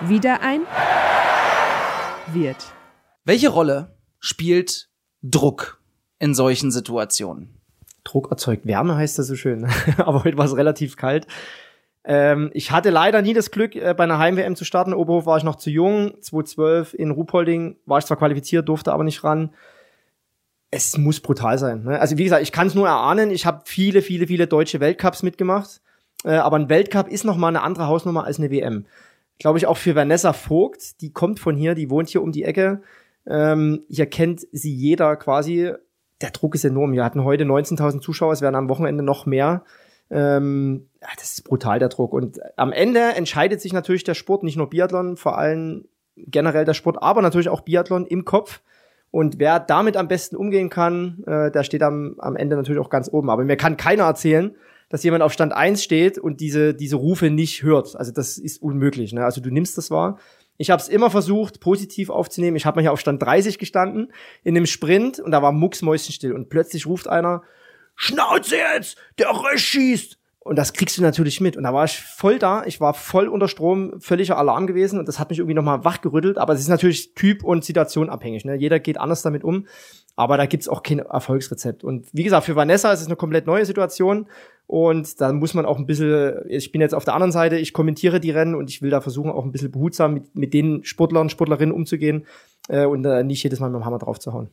wieder 0.09 0.41
ein 0.43 0.63
wird. 2.33 2.57
Welche 3.25 3.49
Rolle 3.49 3.97
spielt 4.21 4.89
Druck 5.23 5.81
in 6.19 6.35
solchen 6.35 6.71
Situationen? 6.71 7.61
Druck 8.05 8.31
erzeugt 8.31 8.67
Wärme, 8.67 8.97
heißt 8.97 9.19
das 9.19 9.27
so 9.27 9.35
schön. 9.35 9.67
Aber 9.97 10.25
heute 10.25 10.37
war 10.37 10.45
es 10.45 10.57
relativ 10.57 10.97
kalt. 10.97 11.27
Ähm, 12.05 12.51
ich 12.53 12.71
hatte 12.71 12.91
leider 12.91 13.23
nie 13.23 13.33
das 13.33 13.51
Glück, 13.51 13.75
äh, 13.75 13.95
bei 13.97 14.05
einer 14.05 14.19
Heim-WM 14.19 14.57
zu 14.57 14.65
starten. 14.65 14.93
Oberhof 14.93 15.27
war 15.27 15.39
ich 15.39 15.45
noch 15.45 15.57
zu 15.57 15.71
jung. 15.71 16.15
2012 16.21 16.95
in 16.95 17.11
Ruhpolding 17.11 17.77
war 17.87 17.99
ich 17.99 18.05
zwar 18.05 18.19
qualifiziert, 18.19 18.69
durfte 18.69 18.93
aber 18.93 19.05
nicht 19.05 19.25
ran. 19.25 19.51
Es 20.71 20.99
muss 20.99 21.21
brutal 21.21 21.59
sein. 21.59 21.85
Ne? 21.85 22.01
Also 22.01 22.19
wie 22.19 22.25
gesagt, 22.25 22.43
ich 22.43 22.53
kann 22.53 22.67
es 22.67 22.75
nur 22.75 22.87
erahnen. 22.87 23.31
Ich 23.31 23.47
habe 23.47 23.63
viele, 23.65 24.03
viele, 24.03 24.27
viele 24.27 24.47
deutsche 24.47 24.81
Weltcups 24.81 25.23
mitgemacht. 25.23 25.81
Äh, 26.25 26.35
aber 26.35 26.59
ein 26.59 26.69
Weltcup 26.69 27.09
ist 27.09 27.25
noch 27.25 27.37
mal 27.37 27.49
eine 27.49 27.63
andere 27.63 27.87
Hausnummer 27.87 28.25
als 28.25 28.39
eine 28.39 28.51
WM. 28.51 28.87
Glaube 29.39 29.59
ich 29.59 29.67
auch 29.67 29.77
für 29.77 29.95
Vanessa 29.95 30.33
Vogt. 30.33 31.01
Die 31.01 31.13
kommt 31.13 31.41
von 31.41 31.57
hier, 31.57 31.75
die 31.75 31.91
wohnt 31.91 32.11
hier 32.11 32.23
um 32.23 32.33
die 32.33 32.45
Ecke. 32.45 32.83
Ähm, 33.27 33.83
hier 33.89 34.07
kennt 34.07 34.47
sie 34.53 34.75
jeder 34.75 35.17
quasi. 35.17 35.73
Der 36.21 36.31
Druck 36.31 36.55
ist 36.55 36.65
enorm. 36.65 36.93
Wir 36.93 37.05
hatten 37.05 37.25
heute 37.25 37.45
19.000 37.45 38.01
Zuschauer, 38.01 38.33
es 38.33 38.43
werden 38.43 38.55
am 38.55 38.69
Wochenende 38.69 39.03
noch 39.03 39.27
mehr. 39.27 39.65
Ähm, 40.11 40.89
das 41.17 41.33
ist 41.33 41.45
brutal, 41.45 41.79
der 41.79 41.89
Druck. 41.89 42.13
Und 42.13 42.41
am 42.57 42.73
Ende 42.73 43.01
entscheidet 43.01 43.61
sich 43.61 43.73
natürlich 43.73 44.05
der 44.05 44.15
Sport, 44.15 44.43
nicht 44.43 44.57
nur 44.57 44.71
Biathlon, 44.71 45.17
vor 45.17 45.39
allem 45.39 45.87
generell 46.17 46.65
der 46.65 46.75
Sport, 46.75 47.03
aber 47.03 47.23
natürlich 47.23 47.49
auch 47.49 47.63
Biathlon 47.63 48.07
im 48.07 48.25
Kopf. 48.25 48.61
Und 49.11 49.39
wer 49.39 49.61
damit 49.61 49.97
am 49.97 50.09
besten 50.09 50.37
umgehen 50.37 50.71
kann, 50.71 51.23
äh, 51.27 51.51
der 51.51 51.63
steht 51.63 51.83
am, 51.83 52.17
am 52.19 52.37
Ende 52.37 52.57
natürlich 52.57 52.81
auch 52.81 52.91
ganz 52.91 53.09
oben. 53.13 53.31
Aber 53.31 53.45
mir 53.45 53.57
kann 53.57 53.77
keiner 53.77 54.05
erzählen, 54.05 54.57
dass 54.89 55.03
jemand 55.03 55.23
auf 55.23 55.33
Stand 55.33 55.53
1 55.53 55.83
steht 55.83 56.19
und 56.19 56.41
diese, 56.41 56.75
diese 56.75 56.97
Rufe 56.97 57.31
nicht 57.31 57.63
hört. 57.63 57.97
Also 57.97 58.13
das 58.13 58.39
ist 58.39 58.61
unmöglich. 58.61 59.13
Ne? 59.13 59.25
Also 59.25 59.41
du 59.41 59.51
nimmst 59.51 59.79
das 59.79 59.91
wahr. 59.91 60.19
Ich 60.57 60.71
habe 60.71 60.81
es 60.81 60.89
immer 60.89 61.11
versucht, 61.11 61.61
positiv 61.61 62.11
aufzunehmen. 62.11 62.57
Ich 62.57 62.67
habe 62.67 62.77
mal 62.77 62.83
hier 62.83 62.93
auf 62.93 63.01
Stand 63.01 63.23
30 63.23 63.59
gestanden 63.59 64.13
in 64.45 64.57
einem 64.57 64.67
Sprint 64.67 65.19
und 65.19 65.33
da 65.33 65.43
war 65.43 65.53
mucksmäuschenstill. 65.53 66.33
Und 66.33 66.49
plötzlich 66.49 66.87
ruft 66.87 67.09
einer, 67.09 67.43
Schnauze 67.95 68.57
jetzt, 68.57 68.97
der 69.19 69.29
Rösch 69.31 69.65
schießt. 69.65 70.19
Und 70.45 70.57
das 70.57 70.75
kriegst 70.75 70.99
du 70.99 71.03
natürlich 71.03 71.41
mit. 71.41 71.57
Und 71.57 71.63
da 71.63 71.73
war 71.73 71.87
ich 71.87 71.99
voll 71.99 72.39
da. 72.39 72.65
Ich 72.67 72.79
war 72.79 72.93
voll 72.93 73.29
unter 73.29 73.49
Strom, 73.49 73.99
völliger 73.99 74.37
Alarm 74.37 74.67
gewesen. 74.67 74.99
Und 74.99 75.09
das 75.09 75.19
hat 75.19 75.31
mich 75.31 75.39
irgendwie 75.39 75.55
nochmal 75.55 75.85
wachgerüttelt. 75.85 76.37
Aber 76.37 76.53
es 76.53 76.61
ist 76.61 76.69
natürlich 76.69 77.15
typ- 77.15 77.43
und 77.43 77.65
Situation 77.65 78.11
abhängig. 78.11 78.45
Ne? 78.45 78.55
Jeder 78.55 78.79
geht 78.79 79.01
anders 79.01 79.23
damit 79.23 79.43
um. 79.43 79.67
Aber 80.17 80.37
da 80.37 80.45
gibt's 80.45 80.69
auch 80.69 80.83
kein 80.83 80.99
Erfolgsrezept. 80.99 81.83
Und 81.83 82.07
wie 82.13 82.25
gesagt, 82.25 82.45
für 82.45 82.57
Vanessa 82.57 82.93
ist 82.93 83.01
es 83.01 83.07
eine 83.07 83.17
komplett 83.17 83.47
neue 83.47 83.65
Situation. 83.65 84.27
Und 84.67 85.19
da 85.19 85.33
muss 85.33 85.55
man 85.55 85.65
auch 85.65 85.79
ein 85.79 85.87
bisschen, 85.87 86.35
ich 86.49 86.73
bin 86.73 86.83
jetzt 86.83 86.95
auf 86.95 87.07
der 87.07 87.15
anderen 87.15 87.33
Seite, 87.33 87.57
ich 87.57 87.73
kommentiere 87.73 88.21
die 88.21 88.31
Rennen 88.31 88.55
und 88.55 88.69
ich 88.69 88.83
will 88.83 88.91
da 88.91 89.01
versuchen, 89.01 89.31
auch 89.31 89.45
ein 89.45 89.53
bisschen 89.53 89.73
behutsam 89.73 90.13
mit, 90.13 90.35
mit 90.35 90.55
den 90.55 90.85
Sportlern, 90.85 91.31
Sportlerinnen 91.31 91.75
umzugehen 91.75 92.27
äh, 92.69 92.85
und 92.85 93.05
äh, 93.07 93.25
nicht 93.25 93.43
jedes 93.43 93.61
Mal 93.61 93.71
mit 93.71 93.81
dem 93.81 93.85
Hammer 93.87 93.99
drauf 93.99 94.19
zu 94.19 94.35
hauen. 94.35 94.51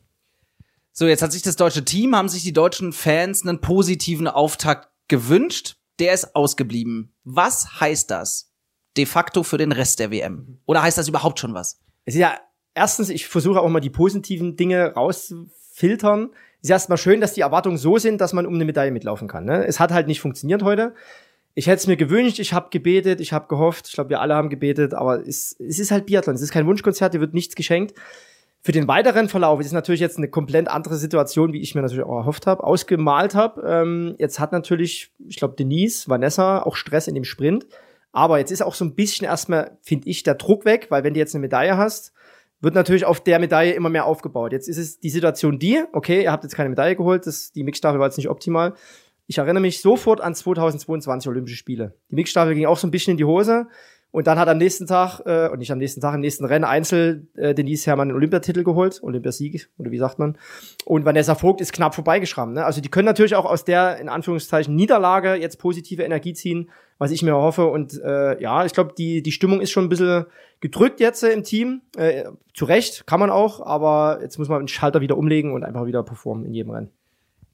So, 0.94 1.08
jetzt 1.08 1.22
hat 1.22 1.32
sich 1.32 1.42
das 1.42 1.56
deutsche 1.56 1.86
Team, 1.86 2.16
haben 2.16 2.28
sich 2.28 2.44
die 2.44 2.54
deutschen 2.54 2.92
Fans 2.92 3.44
einen 3.44 3.62
positiven 3.62 4.28
Auftakt 4.28 4.90
gewünscht. 5.08 5.76
Der 6.00 6.14
ist 6.14 6.36
ausgeblieben. 6.36 7.14
Was 7.24 7.80
heißt 7.80 8.12
das 8.12 8.52
de 8.98 9.06
facto 9.06 9.44
für 9.44 9.58
den 9.58 9.72
Rest 9.72 10.00
der 10.00 10.12
WM? 10.12 10.60
Oder 10.66 10.82
heißt 10.82 10.98
das 10.98 11.08
überhaupt 11.08 11.40
schon 11.40 11.54
was? 11.54 11.80
Es 12.06 12.16
ist 12.16 12.20
ja, 12.20 12.36
erstens, 12.74 13.10
ich 13.10 13.28
versuche 13.28 13.62
auch 13.62 13.70
mal 13.70 13.80
die 13.80 13.90
positiven 13.90 14.58
Dinge 14.58 14.94
rauszufiltern. 14.94 16.32
Es 16.62 16.64
ist 16.66 16.72
erstmal 16.72 16.98
schön, 16.98 17.22
dass 17.22 17.34
die 17.34 17.42
Erwartungen 17.42 17.78
so 17.78 17.98
sind, 17.98 18.20
dass 18.20 18.34
man 18.34 18.46
um 18.46 18.56
eine 18.56 18.66
Medaille 18.66 18.92
mitlaufen 18.92 19.28
kann. 19.28 19.46
Ne? 19.46 19.66
Es 19.66 19.80
hat 19.80 19.92
halt 19.92 20.08
nicht 20.08 20.20
funktioniert 20.20 20.64
heute. 20.64 20.94
Ich 21.54 21.68
hätte 21.68 21.78
es 21.78 21.88
mir 21.88 21.98
gewünscht, 21.98 22.40
ich 22.40 22.54
habe 22.54 22.70
gebetet, 22.70 23.20
ich 23.20 23.34
habe 23.34 23.48
gehofft, 23.48 23.88
ich 23.88 23.94
glaube, 23.94 24.10
wir 24.10 24.22
alle 24.22 24.36
haben 24.36 24.50
gebetet, 24.50 24.94
aber 24.94 25.26
es, 25.26 25.56
es 25.60 25.80
ist 25.80 25.92
halt 25.92 26.06
Biathlon, 26.06 26.36
es 26.36 26.42
ist 26.42 26.52
kein 26.52 26.66
Wunschkonzert, 26.66 27.14
dir 27.14 27.20
wird 27.20 27.34
nichts 27.34 27.56
geschenkt. 27.56 27.94
Für 28.64 28.72
den 28.72 28.88
weiteren 28.88 29.28
Verlauf 29.28 29.60
ist 29.60 29.68
es 29.68 29.72
natürlich 29.72 30.02
jetzt 30.02 30.18
eine 30.18 30.28
komplett 30.28 30.68
andere 30.68 30.96
Situation, 30.96 31.52
wie 31.52 31.62
ich 31.62 31.74
mir 31.74 31.82
natürlich 31.82 32.06
auch 32.06 32.18
erhofft 32.18 32.46
habe, 32.46 32.64
ausgemalt 32.64 33.34
habe. 33.34 33.62
Ähm, 33.68 34.16
jetzt 34.20 34.40
hat 34.40 34.52
natürlich, 34.52 35.12
ich 35.28 35.38
glaube, 35.38 35.56
Denise, 35.56 36.08
Vanessa 36.08 36.62
auch 36.62 36.76
Stress 36.76 37.08
in 37.08 37.16
dem 37.16 37.24
Sprint. 37.24 37.66
Aber 38.12 38.38
jetzt 38.38 38.52
ist 38.52 38.62
auch 38.62 38.76
so 38.76 38.86
ein 38.86 38.94
bisschen 38.94 39.26
erstmal, 39.26 39.78
finde 39.82 40.10
ich, 40.10 40.22
der 40.22 40.36
Druck 40.36 40.66
weg, 40.66 40.88
weil 40.90 41.04
wenn 41.04 41.14
du 41.14 41.20
jetzt 41.20 41.34
eine 41.34 41.42
Medaille 41.42 41.78
hast, 41.78 42.14
wird 42.60 42.76
natürlich 42.76 43.06
auf 43.06 43.22
der 43.22 43.40
Medaille 43.40 43.74
immer 43.74 43.90
mehr 43.90 44.06
aufgebaut. 44.06 44.52
Jetzt 44.52 44.68
ist 44.68 44.78
es 44.78 45.00
die 45.00 45.10
Situation 45.10 45.58
die, 45.58 45.84
okay, 45.94 46.24
ihr 46.24 46.32
habt 46.32 46.44
jetzt 46.44 46.56
keine 46.56 46.70
Medaille 46.70 46.96
geholt, 46.96 47.26
das, 47.26 47.52
die 47.52 47.64
Mixstaffel 47.64 48.00
war 48.00 48.08
jetzt 48.08 48.18
nicht 48.18 48.30
optimal. 48.30 48.76
Ich 49.26 49.38
erinnere 49.38 49.62
mich 49.62 49.82
sofort 49.82 50.22
an 50.22 50.36
2022 50.36 51.30
Olympische 51.30 51.58
Spiele. 51.58 51.96
Die 52.12 52.16
Mixstaffel 52.16 52.54
ging 52.54 52.66
auch 52.66 52.78
so 52.78 52.86
ein 52.86 52.92
bisschen 52.92 53.12
in 53.12 53.18
die 53.18 53.26
Hose. 53.26 53.68
Und 54.12 54.28
dann 54.28 54.38
hat 54.38 54.50
am 54.50 54.58
nächsten 54.58 54.88
Tag, 54.88 55.22
äh, 55.26 55.48
und 55.48 55.60
nicht 55.60 55.72
am 55.72 55.78
nächsten 55.78 56.02
Tag, 56.02 56.14
im 56.14 56.20
nächsten 56.20 56.44
Rennen 56.44 56.66
Einzel 56.66 57.28
äh, 57.36 57.54
Denise 57.54 57.86
Hermann 57.88 58.10
den 58.10 58.16
Olympiatitel 58.16 58.64
geholt, 58.64 59.00
Olympiasieg, 59.02 59.70
oder 59.78 59.90
wie 59.92 59.98
sagt 59.98 60.20
man. 60.20 60.38
Und 60.86 61.06
Vanessa 61.06 61.36
Vogt 61.36 61.62
ist 61.62 61.72
knapp 61.72 61.96
vorbeigeschrammt. 61.96 62.54
Ne? 62.54 62.66
Also 62.66 62.82
die 62.82 62.90
können 62.90 63.06
natürlich 63.06 63.36
auch 63.36 63.46
aus 63.46 63.64
der, 63.64 63.98
in 64.00 64.10
Anführungszeichen, 64.10 64.76
Niederlage 64.76 65.36
jetzt 65.36 65.60
positive 65.60 66.04
Energie 66.04 66.34
ziehen, 66.34 66.70
was 66.98 67.12
ich 67.12 67.24
mir 67.24 67.36
hoffe. 67.36 67.68
Und 67.68 68.00
äh, 68.04 68.42
ja, 68.42 68.66
ich 68.66 68.74
glaube, 68.74 68.94
die, 68.98 69.24
die 69.24 69.32
Stimmung 69.32 69.62
ist 69.62 69.72
schon 69.72 69.86
ein 69.86 69.90
bisschen 69.90 70.26
gedrückt 70.60 71.00
jetzt 71.00 71.24
äh, 71.24 71.32
im 71.32 71.44
Team. 71.44 71.82
Äh, 71.96 72.26
zu 72.54 72.66
Recht, 72.66 73.08
kann 73.08 73.20
man 73.20 73.30
auch, 73.30 73.66
aber 73.66 74.20
jetzt 74.22 74.38
muss 74.38 74.50
man 74.50 74.60
den 74.60 74.68
Schalter 74.68 75.00
wieder 75.00 75.18
umlegen 75.18 75.54
und 75.54 75.64
einfach 75.64 75.86
wieder 75.86 76.04
performen 76.04 76.46
in 76.46 76.54
jedem 76.54 76.72
Rennen. 76.72 76.90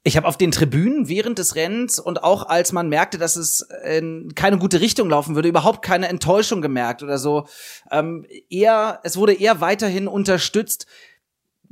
Ich 0.04 0.16
habe 0.16 0.26
auf 0.26 0.38
den 0.38 0.52
Tribünen 0.52 1.08
während 1.08 1.38
des 1.38 1.56
Rennens 1.56 1.98
und 1.98 2.22
auch 2.22 2.46
als 2.46 2.72
man 2.72 2.88
merkte, 2.88 3.18
dass 3.18 3.36
es 3.36 3.66
in 3.84 4.32
keine 4.34 4.58
gute 4.58 4.80
Richtung 4.80 5.10
laufen 5.10 5.34
würde, 5.34 5.48
überhaupt 5.48 5.84
keine 5.84 6.08
Enttäuschung 6.08 6.62
gemerkt 6.62 7.02
oder 7.02 7.18
so. 7.18 7.46
Ähm, 7.90 8.24
eher, 8.48 9.00
es 9.02 9.16
wurde 9.16 9.34
eher 9.34 9.60
weiterhin 9.60 10.06
unterstützt. 10.08 10.86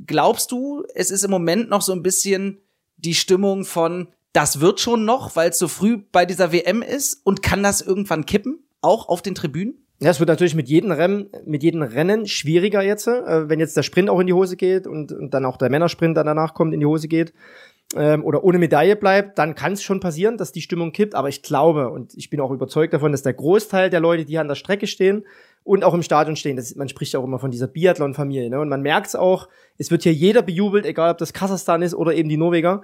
Glaubst 0.05 0.51
du, 0.51 0.83
es 0.93 1.09
ist 1.09 1.23
im 1.23 1.31
Moment 1.31 1.69
noch 1.69 1.81
so 1.81 1.93
ein 1.93 2.03
bisschen 2.03 2.59
die 2.97 3.15
Stimmung 3.15 3.63
von, 3.65 4.09
das 4.33 4.59
wird 4.59 4.79
schon 4.79 5.05
noch, 5.05 5.35
weil 5.35 5.49
es 5.49 5.57
so 5.57 5.67
früh 5.67 5.97
bei 6.11 6.25
dieser 6.25 6.51
WM 6.51 6.81
ist 6.81 7.21
und 7.23 7.41
kann 7.41 7.63
das 7.63 7.81
irgendwann 7.81 8.25
kippen, 8.25 8.59
auch 8.81 9.07
auf 9.07 9.21
den 9.21 9.35
Tribünen? 9.35 9.85
Ja, 9.99 10.11
es 10.11 10.19
wird 10.19 10.29
natürlich 10.29 10.53
mit 10.53 10.69
jedem 10.69 10.91
Rennen, 10.91 11.29
mit 11.45 11.63
jedem 11.63 11.81
Rennen 11.81 12.27
schwieriger 12.27 12.83
jetzt, 12.83 13.07
äh, 13.07 13.49
wenn 13.49 13.59
jetzt 13.59 13.75
der 13.75 13.81
Sprint 13.81 14.11
auch 14.11 14.19
in 14.19 14.27
die 14.27 14.33
Hose 14.33 14.57
geht 14.57 14.85
und, 14.85 15.11
und 15.11 15.33
dann 15.33 15.45
auch 15.45 15.57
der 15.57 15.71
Männersprint 15.71 16.15
dann 16.15 16.27
danach 16.27 16.53
kommt, 16.53 16.73
in 16.75 16.81
die 16.81 16.85
Hose 16.85 17.07
geht 17.07 17.33
ähm, 17.95 18.23
oder 18.23 18.43
ohne 18.43 18.57
Medaille 18.57 18.95
bleibt, 18.95 19.37
dann 19.37 19.55
kann 19.55 19.73
es 19.73 19.83
schon 19.83 19.99
passieren, 19.99 20.37
dass 20.37 20.51
die 20.51 20.61
Stimmung 20.61 20.91
kippt. 20.91 21.15
Aber 21.15 21.29
ich 21.29 21.41
glaube 21.41 21.89
und 21.89 22.13
ich 22.15 22.29
bin 22.29 22.41
auch 22.41 22.51
überzeugt 22.51 22.93
davon, 22.93 23.11
dass 23.11 23.23
der 23.23 23.33
Großteil 23.33 23.89
der 23.89 23.99
Leute, 23.99 24.25
die 24.25 24.37
an 24.37 24.47
der 24.47 24.55
Strecke 24.55 24.87
stehen 24.87 25.25
und 25.63 25.83
auch 25.83 25.93
im 25.93 26.03
Stadion 26.03 26.35
stehen, 26.35 26.57
das, 26.57 26.75
man 26.75 26.89
spricht 26.89 27.15
auch 27.15 27.23
immer 27.23 27.39
von 27.39 27.51
dieser 27.51 27.67
Biathlon-Familie. 27.67 28.49
Ne? 28.49 28.59
Und 28.59 28.69
man 28.69 28.81
merkt 28.81 29.07
es 29.07 29.15
auch, 29.15 29.47
es 29.77 29.91
wird 29.91 30.03
hier 30.03 30.13
jeder 30.13 30.41
bejubelt, 30.41 30.85
egal 30.85 31.11
ob 31.11 31.17
das 31.17 31.33
Kasachstan 31.33 31.81
ist 31.81 31.93
oder 31.93 32.13
eben 32.13 32.29
die 32.29 32.37
Norweger. 32.37 32.83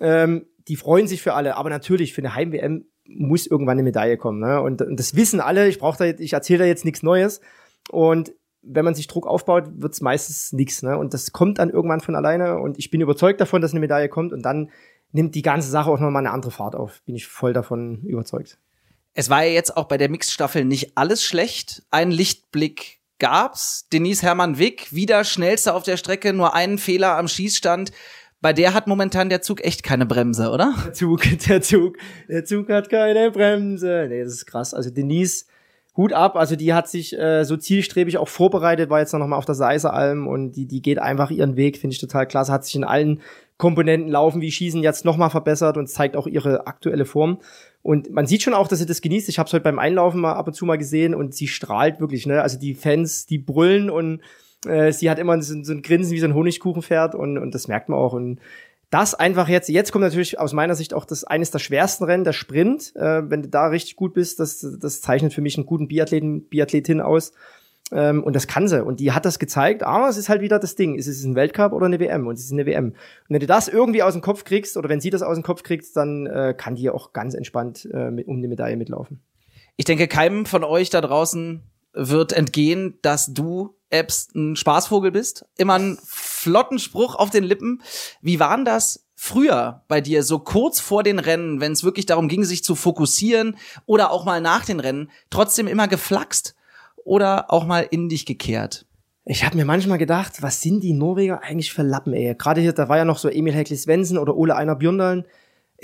Ähm, 0.00 0.46
die 0.68 0.76
freuen 0.76 1.06
sich 1.06 1.22
für 1.22 1.34
alle. 1.34 1.56
Aber 1.56 1.70
natürlich, 1.70 2.12
für 2.12 2.22
eine 2.22 2.34
Heim-WM 2.34 2.86
muss 3.06 3.46
irgendwann 3.46 3.74
eine 3.74 3.82
Medaille 3.82 4.16
kommen. 4.16 4.40
Ne? 4.40 4.60
Und, 4.60 4.82
und 4.82 4.98
das 4.98 5.14
wissen 5.14 5.40
alle. 5.40 5.68
Ich 5.68 5.78
brauche 5.78 5.98
da, 5.98 6.04
ich 6.04 6.32
erzähle 6.32 6.60
da 6.60 6.64
jetzt 6.64 6.84
nichts 6.84 7.02
Neues. 7.02 7.40
Und 7.90 8.32
wenn 8.66 8.84
man 8.84 8.94
sich 8.94 9.06
Druck 9.06 9.26
aufbaut, 9.26 9.64
wird's 9.76 10.00
meistens 10.00 10.52
nichts. 10.52 10.82
Ne? 10.82 10.96
Und 10.96 11.14
das 11.14 11.32
kommt 11.32 11.58
dann 11.58 11.70
irgendwann 11.70 12.00
von 12.00 12.16
alleine. 12.16 12.58
Und 12.58 12.78
ich 12.78 12.90
bin 12.90 13.00
überzeugt 13.00 13.40
davon, 13.40 13.62
dass 13.62 13.72
eine 13.72 13.80
Medaille 13.80 14.08
kommt. 14.08 14.32
Und 14.32 14.42
dann 14.42 14.70
nimmt 15.12 15.34
die 15.34 15.42
ganze 15.42 15.70
Sache 15.70 15.90
auch 15.90 16.00
nochmal 16.00 16.22
eine 16.22 16.32
andere 16.32 16.50
Fahrt 16.50 16.74
auf. 16.74 17.02
Bin 17.04 17.14
ich 17.14 17.26
voll 17.26 17.52
davon 17.52 18.02
überzeugt. 18.02 18.58
Es 19.12 19.30
war 19.30 19.44
ja 19.44 19.52
jetzt 19.52 19.76
auch 19.76 19.84
bei 19.84 19.96
der 19.96 20.08
Mixed-Staffel 20.08 20.64
nicht 20.64 20.96
alles 20.96 21.22
schlecht. 21.22 21.84
Ein 21.90 22.10
Lichtblick 22.10 23.00
gab's. 23.18 23.88
Denise 23.92 24.22
Hermann 24.22 24.58
Wick, 24.58 24.92
wieder 24.92 25.22
schnellste 25.24 25.72
auf 25.74 25.84
der 25.84 25.96
Strecke, 25.96 26.32
nur 26.32 26.54
einen 26.54 26.78
Fehler 26.78 27.16
am 27.16 27.28
Schießstand 27.28 27.92
bei 28.44 28.52
der 28.52 28.74
hat 28.74 28.86
momentan 28.86 29.30
der 29.30 29.40
Zug 29.40 29.64
echt 29.64 29.82
keine 29.82 30.04
Bremse, 30.04 30.50
oder? 30.50 30.74
Der 30.84 30.92
Zug, 30.92 31.22
der 31.48 31.62
Zug, 31.62 31.96
der 32.28 32.44
Zug 32.44 32.68
hat 32.68 32.90
keine 32.90 33.30
Bremse. 33.30 34.04
Nee, 34.06 34.22
das 34.22 34.34
ist 34.34 34.44
krass. 34.44 34.74
Also 34.74 34.90
Denise, 34.90 35.46
Hut 35.96 36.12
ab. 36.12 36.36
Also 36.36 36.56
die 36.56 36.74
hat 36.74 36.88
sich 36.88 37.16
äh, 37.18 37.44
so 37.44 37.56
zielstrebig 37.56 38.18
auch 38.18 38.28
vorbereitet, 38.28 38.90
war 38.90 39.00
jetzt 39.00 39.12
noch 39.12 39.26
mal 39.26 39.36
auf 39.36 39.44
der 39.44 39.54
Seisealm 39.54 40.26
und 40.26 40.52
die, 40.52 40.66
die 40.66 40.82
geht 40.82 40.98
einfach 40.98 41.30
ihren 41.30 41.56
Weg, 41.56 41.78
finde 41.78 41.94
ich 41.94 42.00
total 42.00 42.26
klasse. 42.26 42.52
Hat 42.52 42.64
sich 42.64 42.74
in 42.74 42.84
allen 42.84 43.20
Komponenten 43.56 44.10
Laufen 44.10 44.40
wie 44.40 44.50
Schießen 44.50 44.82
jetzt 44.82 45.04
noch 45.04 45.16
mal 45.16 45.30
verbessert 45.30 45.76
und 45.76 45.88
zeigt 45.88 46.16
auch 46.16 46.26
ihre 46.26 46.66
aktuelle 46.66 47.04
Form. 47.04 47.38
Und 47.82 48.10
man 48.10 48.26
sieht 48.26 48.42
schon 48.42 48.54
auch, 48.54 48.66
dass 48.66 48.80
sie 48.80 48.86
das 48.86 49.00
genießt. 49.00 49.28
Ich 49.28 49.38
habe 49.38 49.46
es 49.46 49.52
heute 49.52 49.62
beim 49.62 49.78
Einlaufen 49.78 50.20
mal 50.20 50.32
ab 50.32 50.48
und 50.48 50.54
zu 50.54 50.64
mal 50.64 50.78
gesehen 50.78 51.14
und 51.14 51.34
sie 51.34 51.46
strahlt 51.46 52.00
wirklich. 52.00 52.26
Ne? 52.26 52.42
Also 52.42 52.58
die 52.58 52.74
Fans, 52.74 53.26
die 53.26 53.38
brüllen 53.38 53.90
und 53.90 54.20
äh, 54.66 54.90
sie 54.90 55.08
hat 55.08 55.20
immer 55.20 55.40
so, 55.42 55.62
so 55.62 55.72
ein 55.72 55.82
Grinsen 55.82 56.12
wie 56.12 56.18
so 56.18 56.26
ein 56.26 56.34
Honigkuchenpferd 56.34 57.14
und, 57.14 57.38
und 57.38 57.54
das 57.54 57.68
merkt 57.68 57.88
man 57.88 57.98
auch. 57.98 58.14
Und 58.14 58.40
das 58.94 59.12
einfach 59.12 59.48
jetzt, 59.48 59.68
jetzt 59.68 59.90
kommt 59.90 60.04
natürlich 60.04 60.38
aus 60.38 60.52
meiner 60.52 60.76
Sicht 60.76 60.94
auch 60.94 61.04
das 61.04 61.24
eines 61.24 61.50
der 61.50 61.58
schwersten 61.58 62.04
Rennen, 62.04 62.22
der 62.22 62.32
Sprint. 62.32 62.94
Äh, 62.94 63.28
wenn 63.28 63.42
du 63.42 63.48
da 63.48 63.66
richtig 63.66 63.96
gut 63.96 64.14
bist, 64.14 64.38
das, 64.38 64.64
das 64.78 65.00
zeichnet 65.00 65.34
für 65.34 65.40
mich 65.40 65.56
einen 65.56 65.66
guten 65.66 65.88
Biathleten, 65.88 66.48
Biathletin 66.48 67.00
aus. 67.00 67.32
Ähm, 67.90 68.22
und 68.22 68.36
das 68.36 68.46
kann 68.46 68.68
sie. 68.68 68.84
Und 68.84 69.00
die 69.00 69.10
hat 69.10 69.24
das 69.24 69.40
gezeigt, 69.40 69.82
aber 69.82 70.08
es 70.08 70.16
ist 70.16 70.28
halt 70.28 70.42
wieder 70.42 70.60
das 70.60 70.76
Ding. 70.76 70.94
Ist 70.94 71.08
es 71.08 71.24
ein 71.24 71.34
Weltcup 71.34 71.72
oder 71.72 71.86
eine 71.86 71.98
WM? 71.98 72.28
Und 72.28 72.38
es 72.38 72.44
ist 72.44 72.52
eine 72.52 72.66
WM. 72.66 72.90
Und 72.90 72.94
wenn 73.30 73.40
du 73.40 73.48
das 73.48 73.66
irgendwie 73.66 74.04
aus 74.04 74.12
dem 74.12 74.22
Kopf 74.22 74.44
kriegst, 74.44 74.76
oder 74.76 74.88
wenn 74.88 75.00
sie 75.00 75.10
das 75.10 75.22
aus 75.22 75.34
dem 75.34 75.42
Kopf 75.42 75.64
kriegst, 75.64 75.96
dann 75.96 76.26
äh, 76.26 76.54
kann 76.56 76.76
die 76.76 76.88
auch 76.88 77.12
ganz 77.12 77.34
entspannt 77.34 77.88
äh, 77.92 78.12
mit, 78.12 78.28
um 78.28 78.40
die 78.40 78.48
Medaille 78.48 78.76
mitlaufen. 78.76 79.24
Ich 79.76 79.86
denke, 79.86 80.06
keinem 80.06 80.46
von 80.46 80.62
euch 80.62 80.90
da 80.90 81.00
draußen 81.00 81.64
wird 81.94 82.32
entgehen, 82.32 82.98
dass 83.02 83.34
du 83.34 83.74
Apps 83.94 84.28
ein 84.34 84.56
Spaßvogel 84.56 85.10
bist. 85.10 85.46
Immer 85.56 85.74
einen 85.74 85.98
flotten 86.04 86.78
Spruch 86.78 87.14
auf 87.14 87.30
den 87.30 87.44
Lippen. 87.44 87.82
Wie 88.20 88.40
waren 88.40 88.64
das 88.64 89.04
früher 89.14 89.82
bei 89.88 90.00
dir, 90.00 90.22
so 90.22 90.38
kurz 90.38 90.80
vor 90.80 91.02
den 91.02 91.18
Rennen, 91.18 91.60
wenn 91.60 91.72
es 91.72 91.84
wirklich 91.84 92.06
darum 92.06 92.28
ging, 92.28 92.44
sich 92.44 92.64
zu 92.64 92.74
fokussieren 92.74 93.56
oder 93.86 94.10
auch 94.10 94.24
mal 94.24 94.40
nach 94.40 94.64
den 94.64 94.80
Rennen, 94.80 95.10
trotzdem 95.30 95.66
immer 95.66 95.88
geflaxt 95.88 96.54
oder 97.04 97.50
auch 97.50 97.64
mal 97.64 97.86
in 97.90 98.08
dich 98.08 98.26
gekehrt? 98.26 98.86
Ich 99.24 99.44
habe 99.44 99.56
mir 99.56 99.64
manchmal 99.64 99.96
gedacht, 99.96 100.42
was 100.42 100.60
sind 100.60 100.82
die 100.82 100.92
Norweger 100.92 101.42
eigentlich 101.42 101.72
für 101.72 101.82
Lappen, 101.82 102.12
ey? 102.12 102.34
Gerade 102.34 102.60
hier, 102.60 102.74
da 102.74 102.90
war 102.90 102.98
ja 102.98 103.06
noch 103.06 103.16
so 103.16 103.30
Emil 103.30 103.54
Hekli 103.54 103.76
Svensson 103.76 104.18
oder 104.18 104.36
Ole 104.36 104.54
Einar 104.54 104.76
Björndalen 104.76 105.24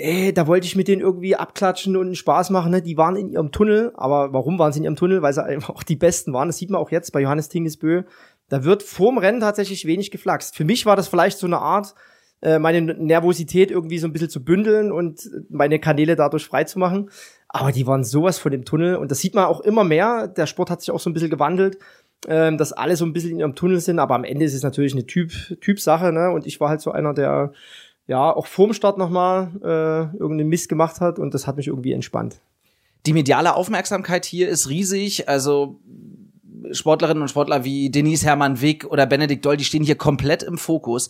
ey, 0.01 0.33
da 0.33 0.47
wollte 0.47 0.65
ich 0.65 0.75
mit 0.75 0.87
denen 0.87 1.01
irgendwie 1.01 1.35
abklatschen 1.35 1.95
und 1.95 2.15
Spaß 2.15 2.49
machen. 2.49 2.71
Ne? 2.71 2.81
Die 2.81 2.97
waren 2.97 3.15
in 3.15 3.29
ihrem 3.29 3.51
Tunnel, 3.51 3.91
aber 3.95 4.33
warum 4.33 4.59
waren 4.59 4.73
sie 4.73 4.79
in 4.79 4.85
ihrem 4.85 4.95
Tunnel? 4.95 5.21
Weil 5.21 5.33
sie 5.33 5.43
einfach 5.43 5.75
auch 5.75 5.83
die 5.83 5.95
Besten 5.95 6.33
waren. 6.33 6.49
Das 6.49 6.57
sieht 6.57 6.69
man 6.69 6.81
auch 6.81 6.91
jetzt 6.91 7.11
bei 7.11 7.21
Johannes 7.21 7.49
Tingesbö. 7.49 8.03
Da 8.49 8.63
wird 8.63 8.83
vorm 8.83 9.17
Rennen 9.17 9.39
tatsächlich 9.39 9.85
wenig 9.85 10.11
geflaxt. 10.11 10.55
Für 10.55 10.65
mich 10.65 10.85
war 10.85 10.95
das 10.95 11.07
vielleicht 11.07 11.37
so 11.37 11.47
eine 11.47 11.59
Art, 11.59 11.95
äh, 12.41 12.59
meine 12.59 12.81
Nervosität 12.81 13.71
irgendwie 13.71 13.99
so 13.99 14.07
ein 14.07 14.13
bisschen 14.13 14.29
zu 14.29 14.43
bündeln 14.43 14.91
und 14.91 15.29
meine 15.49 15.79
Kanäle 15.79 16.15
dadurch 16.15 16.45
frei 16.45 16.63
zu 16.65 16.79
machen. 16.79 17.09
Aber 17.47 17.71
die 17.71 17.87
waren 17.87 18.03
sowas 18.03 18.39
von 18.39 18.51
dem 18.51 18.65
Tunnel 18.65 18.95
und 18.95 19.11
das 19.11 19.19
sieht 19.19 19.35
man 19.35 19.45
auch 19.45 19.61
immer 19.61 19.83
mehr. 19.83 20.27
Der 20.27 20.47
Sport 20.47 20.69
hat 20.69 20.81
sich 20.81 20.91
auch 20.91 20.99
so 20.99 21.09
ein 21.09 21.13
bisschen 21.13 21.29
gewandelt, 21.29 21.77
ähm, 22.27 22.57
dass 22.57 22.73
alle 22.73 22.95
so 22.95 23.05
ein 23.05 23.13
bisschen 23.13 23.31
in 23.31 23.39
ihrem 23.39 23.55
Tunnel 23.55 23.79
sind. 23.79 23.99
Aber 23.99 24.15
am 24.15 24.23
Ende 24.23 24.45
ist 24.45 24.53
es 24.53 24.63
natürlich 24.63 24.93
eine 24.93 25.05
Typ, 25.05 25.31
Typsache, 25.61 26.11
ne? 26.11 26.31
Und 26.31 26.45
ich 26.45 26.59
war 26.59 26.69
halt 26.69 26.81
so 26.81 26.91
einer, 26.91 27.13
der 27.13 27.53
ja, 28.07 28.31
auch 28.31 28.47
vorm 28.47 28.73
Start 28.73 28.97
nochmal 28.97 29.51
äh, 29.63 30.17
irgendeinen 30.17 30.49
Mist 30.49 30.69
gemacht 30.69 31.01
hat 31.01 31.19
und 31.19 31.33
das 31.33 31.47
hat 31.47 31.57
mich 31.57 31.67
irgendwie 31.67 31.93
entspannt. 31.93 32.41
Die 33.05 33.13
mediale 33.13 33.55
Aufmerksamkeit 33.55 34.25
hier 34.25 34.49
ist 34.49 34.69
riesig. 34.69 35.27
Also 35.27 35.79
Sportlerinnen 36.71 37.21
und 37.21 37.29
Sportler 37.29 37.63
wie 37.63 37.89
Denise 37.89 38.25
Hermann 38.25 38.61
Wick 38.61 38.85
oder 38.85 39.05
Benedikt 39.05 39.45
Doll, 39.45 39.57
die 39.57 39.63
stehen 39.63 39.83
hier 39.83 39.95
komplett 39.95 40.43
im 40.43 40.57
Fokus. 40.57 41.09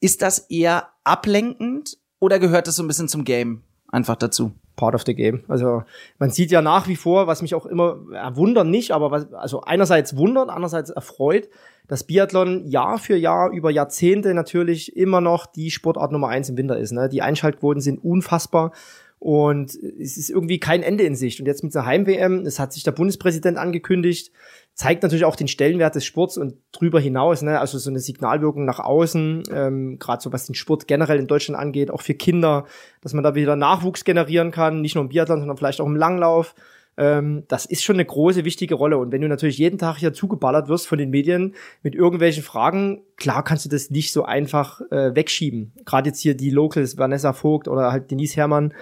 Ist 0.00 0.22
das 0.22 0.38
eher 0.38 0.88
ablenkend 1.04 1.98
oder 2.18 2.38
gehört 2.38 2.66
das 2.66 2.76
so 2.76 2.82
ein 2.82 2.88
bisschen 2.88 3.08
zum 3.08 3.24
Game 3.24 3.62
einfach 3.88 4.16
dazu? 4.16 4.52
Part 4.76 4.94
of 4.94 5.02
the 5.06 5.14
game. 5.14 5.42
Also 5.48 5.82
man 6.18 6.30
sieht 6.30 6.50
ja 6.50 6.62
nach 6.62 6.86
wie 6.86 6.96
vor, 6.96 7.26
was 7.26 7.42
mich 7.42 7.54
auch 7.54 7.66
immer 7.66 7.98
äh, 8.12 8.36
wundern 8.36 8.70
nicht, 8.70 8.92
aber 8.92 9.10
was, 9.10 9.32
also 9.32 9.62
einerseits 9.62 10.16
wundert, 10.16 10.50
andererseits 10.50 10.90
erfreut, 10.90 11.48
dass 11.88 12.04
Biathlon 12.04 12.66
Jahr 12.66 12.98
für 12.98 13.16
Jahr 13.16 13.50
über 13.50 13.70
Jahrzehnte 13.70 14.34
natürlich 14.34 14.96
immer 14.96 15.20
noch 15.20 15.46
die 15.46 15.70
Sportart 15.70 16.12
Nummer 16.12 16.28
eins 16.28 16.48
im 16.48 16.56
Winter 16.56 16.78
ist. 16.78 16.92
Ne? 16.92 17.08
Die 17.08 17.22
Einschaltquoten 17.22 17.80
sind 17.80 18.02
unfassbar. 18.04 18.72
Und 19.18 19.74
es 19.74 20.16
ist 20.16 20.30
irgendwie 20.30 20.60
kein 20.60 20.82
Ende 20.82 21.04
in 21.04 21.16
Sicht. 21.16 21.40
Und 21.40 21.46
jetzt 21.46 21.64
mit 21.64 21.74
der 21.74 21.86
Heim-WM, 21.86 22.44
es 22.46 22.58
hat 22.58 22.72
sich 22.72 22.82
der 22.82 22.92
Bundespräsident 22.92 23.56
angekündigt, 23.56 24.30
zeigt 24.74 25.02
natürlich 25.02 25.24
auch 25.24 25.36
den 25.36 25.48
Stellenwert 25.48 25.94
des 25.94 26.04
Sports 26.04 26.36
und 26.36 26.56
drüber 26.70 27.00
hinaus, 27.00 27.40
ne? 27.40 27.58
also 27.58 27.78
so 27.78 27.88
eine 27.88 28.00
Signalwirkung 28.00 28.66
nach 28.66 28.78
außen, 28.78 29.44
ähm, 29.50 29.98
gerade 29.98 30.22
so 30.22 30.34
was 30.34 30.44
den 30.44 30.54
Sport 30.54 30.86
generell 30.86 31.18
in 31.18 31.26
Deutschland 31.26 31.58
angeht, 31.58 31.90
auch 31.90 32.02
für 32.02 32.12
Kinder, 32.14 32.66
dass 33.00 33.14
man 33.14 33.24
da 33.24 33.34
wieder 33.34 33.56
Nachwuchs 33.56 34.04
generieren 34.04 34.50
kann, 34.50 34.82
nicht 34.82 34.94
nur 34.94 35.02
im 35.02 35.08
Biathlon, 35.08 35.40
sondern 35.40 35.56
vielleicht 35.56 35.80
auch 35.80 35.86
im 35.86 35.96
Langlauf. 35.96 36.54
Ähm, 36.98 37.44
das 37.48 37.64
ist 37.64 37.84
schon 37.84 37.96
eine 37.96 38.04
große, 38.04 38.44
wichtige 38.44 38.74
Rolle. 38.74 38.98
Und 38.98 39.12
wenn 39.12 39.20
du 39.20 39.28
natürlich 39.28 39.58
jeden 39.58 39.78
Tag 39.78 39.96
hier 39.96 40.12
zugeballert 40.12 40.68
wirst 40.68 40.86
von 40.86 40.98
den 40.98 41.10
Medien 41.10 41.54
mit 41.82 41.94
irgendwelchen 41.94 42.42
Fragen, 42.42 43.02
klar 43.16 43.44
kannst 43.44 43.64
du 43.64 43.68
das 43.70 43.90
nicht 43.90 44.12
so 44.12 44.24
einfach 44.24 44.80
äh, 44.90 45.14
wegschieben. 45.14 45.72
Gerade 45.84 46.10
jetzt 46.10 46.20
hier 46.20 46.34
die 46.34 46.50
Locals, 46.50 46.98
Vanessa 46.98 47.32
Vogt 47.32 47.68
oder 47.68 47.92
halt 47.92 48.10
Denise 48.10 48.36
Herrmann, 48.36 48.74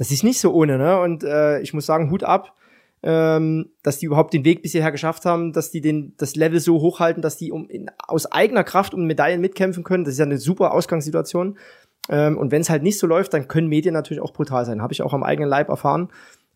das 0.00 0.10
ist 0.10 0.24
nicht 0.24 0.40
so 0.40 0.54
ohne, 0.54 0.78
ne? 0.78 0.98
Und 0.98 1.24
äh, 1.24 1.60
ich 1.60 1.74
muss 1.74 1.84
sagen, 1.84 2.10
Hut 2.10 2.24
ab, 2.24 2.54
ähm, 3.02 3.68
dass 3.82 3.98
die 3.98 4.06
überhaupt 4.06 4.32
den 4.32 4.46
Weg 4.46 4.62
bis 4.62 4.72
hierher 4.72 4.92
geschafft 4.92 5.26
haben, 5.26 5.52
dass 5.52 5.70
die 5.70 5.82
den, 5.82 6.14
das 6.16 6.36
Level 6.36 6.58
so 6.58 6.80
hochhalten, 6.80 7.20
dass 7.20 7.36
die 7.36 7.52
um, 7.52 7.68
in, 7.68 7.90
aus 8.08 8.24
eigener 8.24 8.64
Kraft 8.64 8.94
um 8.94 9.04
Medaillen 9.04 9.42
mitkämpfen 9.42 9.84
können. 9.84 10.04
Das 10.04 10.12
ist 10.12 10.18
ja 10.18 10.24
eine 10.24 10.38
super 10.38 10.72
Ausgangssituation. 10.72 11.58
Ähm, 12.08 12.38
und 12.38 12.50
wenn 12.50 12.62
es 12.62 12.70
halt 12.70 12.82
nicht 12.82 12.98
so 12.98 13.06
läuft, 13.06 13.34
dann 13.34 13.46
können 13.46 13.68
Medien 13.68 13.92
natürlich 13.92 14.22
auch 14.22 14.32
brutal 14.32 14.64
sein. 14.64 14.80
Habe 14.80 14.94
ich 14.94 15.02
auch 15.02 15.12
am 15.12 15.22
eigenen 15.22 15.50
Leib 15.50 15.68
erfahren. 15.68 16.08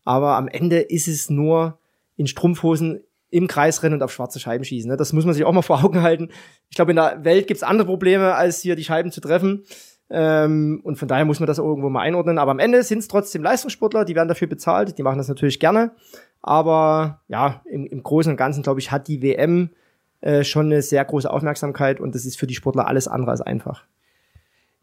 Aber 0.05 0.37
am 0.37 0.47
Ende 0.47 0.79
ist 0.79 1.07
es 1.07 1.29
nur 1.29 1.77
in 2.17 2.25
Strumpfhosen 2.25 3.03
im 3.29 3.47
Kreis 3.47 3.83
rennen 3.83 3.93
und 3.93 4.01
auf 4.01 4.11
schwarze 4.11 4.39
Scheiben 4.39 4.65
schießen. 4.65 4.89
Ne? 4.89 4.97
Das 4.97 5.13
muss 5.13 5.25
man 5.25 5.35
sich 5.35 5.45
auch 5.45 5.51
mal 5.51 5.61
vor 5.61 5.83
Augen 5.83 6.01
halten. 6.01 6.29
Ich 6.71 6.77
glaube, 6.77 6.93
in 6.93 6.95
der 6.95 7.23
Welt 7.23 7.45
gibt's 7.45 7.61
andere 7.61 7.85
Probleme, 7.85 8.33
als 8.33 8.61
hier 8.61 8.75
die 8.75 8.83
Scheiben 8.83 9.11
zu 9.11 9.21
treffen. 9.21 9.65
Ähm, 10.17 10.79
und 10.85 10.95
von 10.95 11.09
daher 11.09 11.25
muss 11.25 11.41
man 11.41 11.47
das 11.47 11.57
irgendwo 11.57 11.89
mal 11.89 11.99
einordnen. 11.99 12.37
Aber 12.37 12.51
am 12.51 12.59
Ende 12.59 12.83
sind 12.83 12.99
es 12.99 13.09
trotzdem 13.09 13.43
Leistungssportler, 13.43 14.05
die 14.05 14.15
werden 14.15 14.29
dafür 14.29 14.47
bezahlt, 14.47 14.97
die 14.97 15.03
machen 15.03 15.17
das 15.17 15.27
natürlich 15.27 15.59
gerne. 15.59 15.91
Aber 16.41 17.19
ja, 17.27 17.61
im, 17.65 17.85
im 17.85 18.01
Großen 18.01 18.31
und 18.31 18.37
Ganzen, 18.37 18.63
glaube 18.63 18.79
ich, 18.79 18.91
hat 18.91 19.09
die 19.09 19.21
WM 19.21 19.71
äh, 20.21 20.45
schon 20.45 20.67
eine 20.67 20.81
sehr 20.81 21.03
große 21.03 21.29
Aufmerksamkeit 21.29 21.99
und 21.99 22.15
das 22.15 22.23
ist 22.23 22.39
für 22.39 22.47
die 22.47 22.55
Sportler 22.55 22.87
alles 22.87 23.09
andere 23.09 23.31
als 23.31 23.41
einfach. 23.41 23.83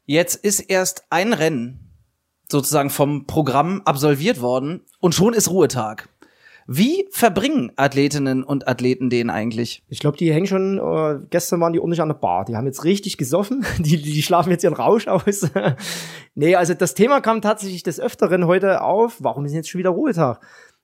Jetzt 0.04 0.34
ist 0.34 0.60
erst 0.60 1.06
ein 1.08 1.32
Rennen 1.32 1.80
sozusagen 2.50 2.90
vom 2.90 3.26
Programm 3.26 3.80
absolviert 3.86 4.42
worden 4.42 4.82
und 5.00 5.14
schon 5.14 5.32
ist 5.32 5.50
Ruhetag. 5.50 6.10
Wie 6.66 7.06
verbringen 7.10 7.72
Athletinnen 7.76 8.44
und 8.44 8.68
Athleten 8.68 9.10
den 9.10 9.30
eigentlich? 9.30 9.82
Ich 9.88 9.98
glaube, 9.98 10.16
die 10.16 10.32
hängen 10.32 10.46
schon, 10.46 10.78
äh, 10.78 11.20
gestern 11.30 11.60
waren 11.60 11.72
die 11.72 11.80
ordentlich 11.80 12.00
an 12.00 12.08
der 12.08 12.14
Bar. 12.14 12.44
Die 12.44 12.56
haben 12.56 12.66
jetzt 12.66 12.84
richtig 12.84 13.16
gesoffen. 13.18 13.64
Die, 13.78 14.00
die 14.00 14.22
schlafen 14.22 14.50
jetzt 14.50 14.64
ihren 14.64 14.74
Rausch 14.74 15.08
aus. 15.08 15.48
nee, 16.34 16.54
also 16.54 16.74
das 16.74 16.94
Thema 16.94 17.20
kam 17.20 17.40
tatsächlich 17.40 17.82
des 17.82 18.00
Öfteren 18.00 18.46
heute 18.46 18.82
auf. 18.82 19.16
Warum 19.20 19.44
ist 19.44 19.54
jetzt 19.54 19.68
schon 19.68 19.78
wieder 19.78 19.90
Ruhetag? 19.90 20.40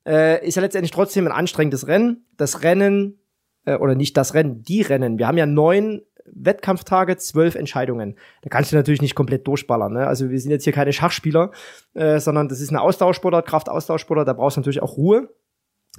Äh, 0.07 0.47
ist 0.47 0.57
ja 0.57 0.63
letztendlich 0.63 0.91
trotzdem 0.91 1.27
ein 1.27 1.33
anstrengendes 1.33 1.87
Rennen. 1.87 2.27
Das 2.37 2.63
Rennen, 2.63 3.21
äh, 3.65 3.77
oder 3.77 3.95
nicht 3.95 4.17
das 4.17 4.35
Rennen, 4.35 4.63
die 4.63 4.83
Rennen. 4.83 5.19
Wir 5.19 5.29
haben 5.29 5.39
ja 5.39 5.47
neun 5.47 6.03
Wettkampftage, 6.35 7.17
zwölf 7.17 7.55
Entscheidungen. 7.55 8.17
Da 8.43 8.49
kannst 8.51 8.73
du 8.73 8.77
natürlich 8.77 9.03
nicht 9.03 9.15
komplett 9.15 9.47
durchballern. 9.47 9.93
Ne? 9.93 10.07
Also 10.07 10.31
wir 10.31 10.41
sind 10.41 10.51
jetzt 10.51 10.65
hier 10.65 10.73
keine 10.73 10.93
Schachspieler, 10.93 11.53
äh, 11.95 12.19
sondern 12.19 12.49
das 12.49 12.61
ist 12.61 12.71
eine 12.71 12.81
Austauschsportart, 12.81 13.47
Kraftaustauschsportart. 13.47 14.29
Da 14.29 14.33
brauchst 14.33 14.57
du 14.57 14.61
natürlich 14.61 14.83
auch 14.83 14.97
Ruhe. 14.97 15.29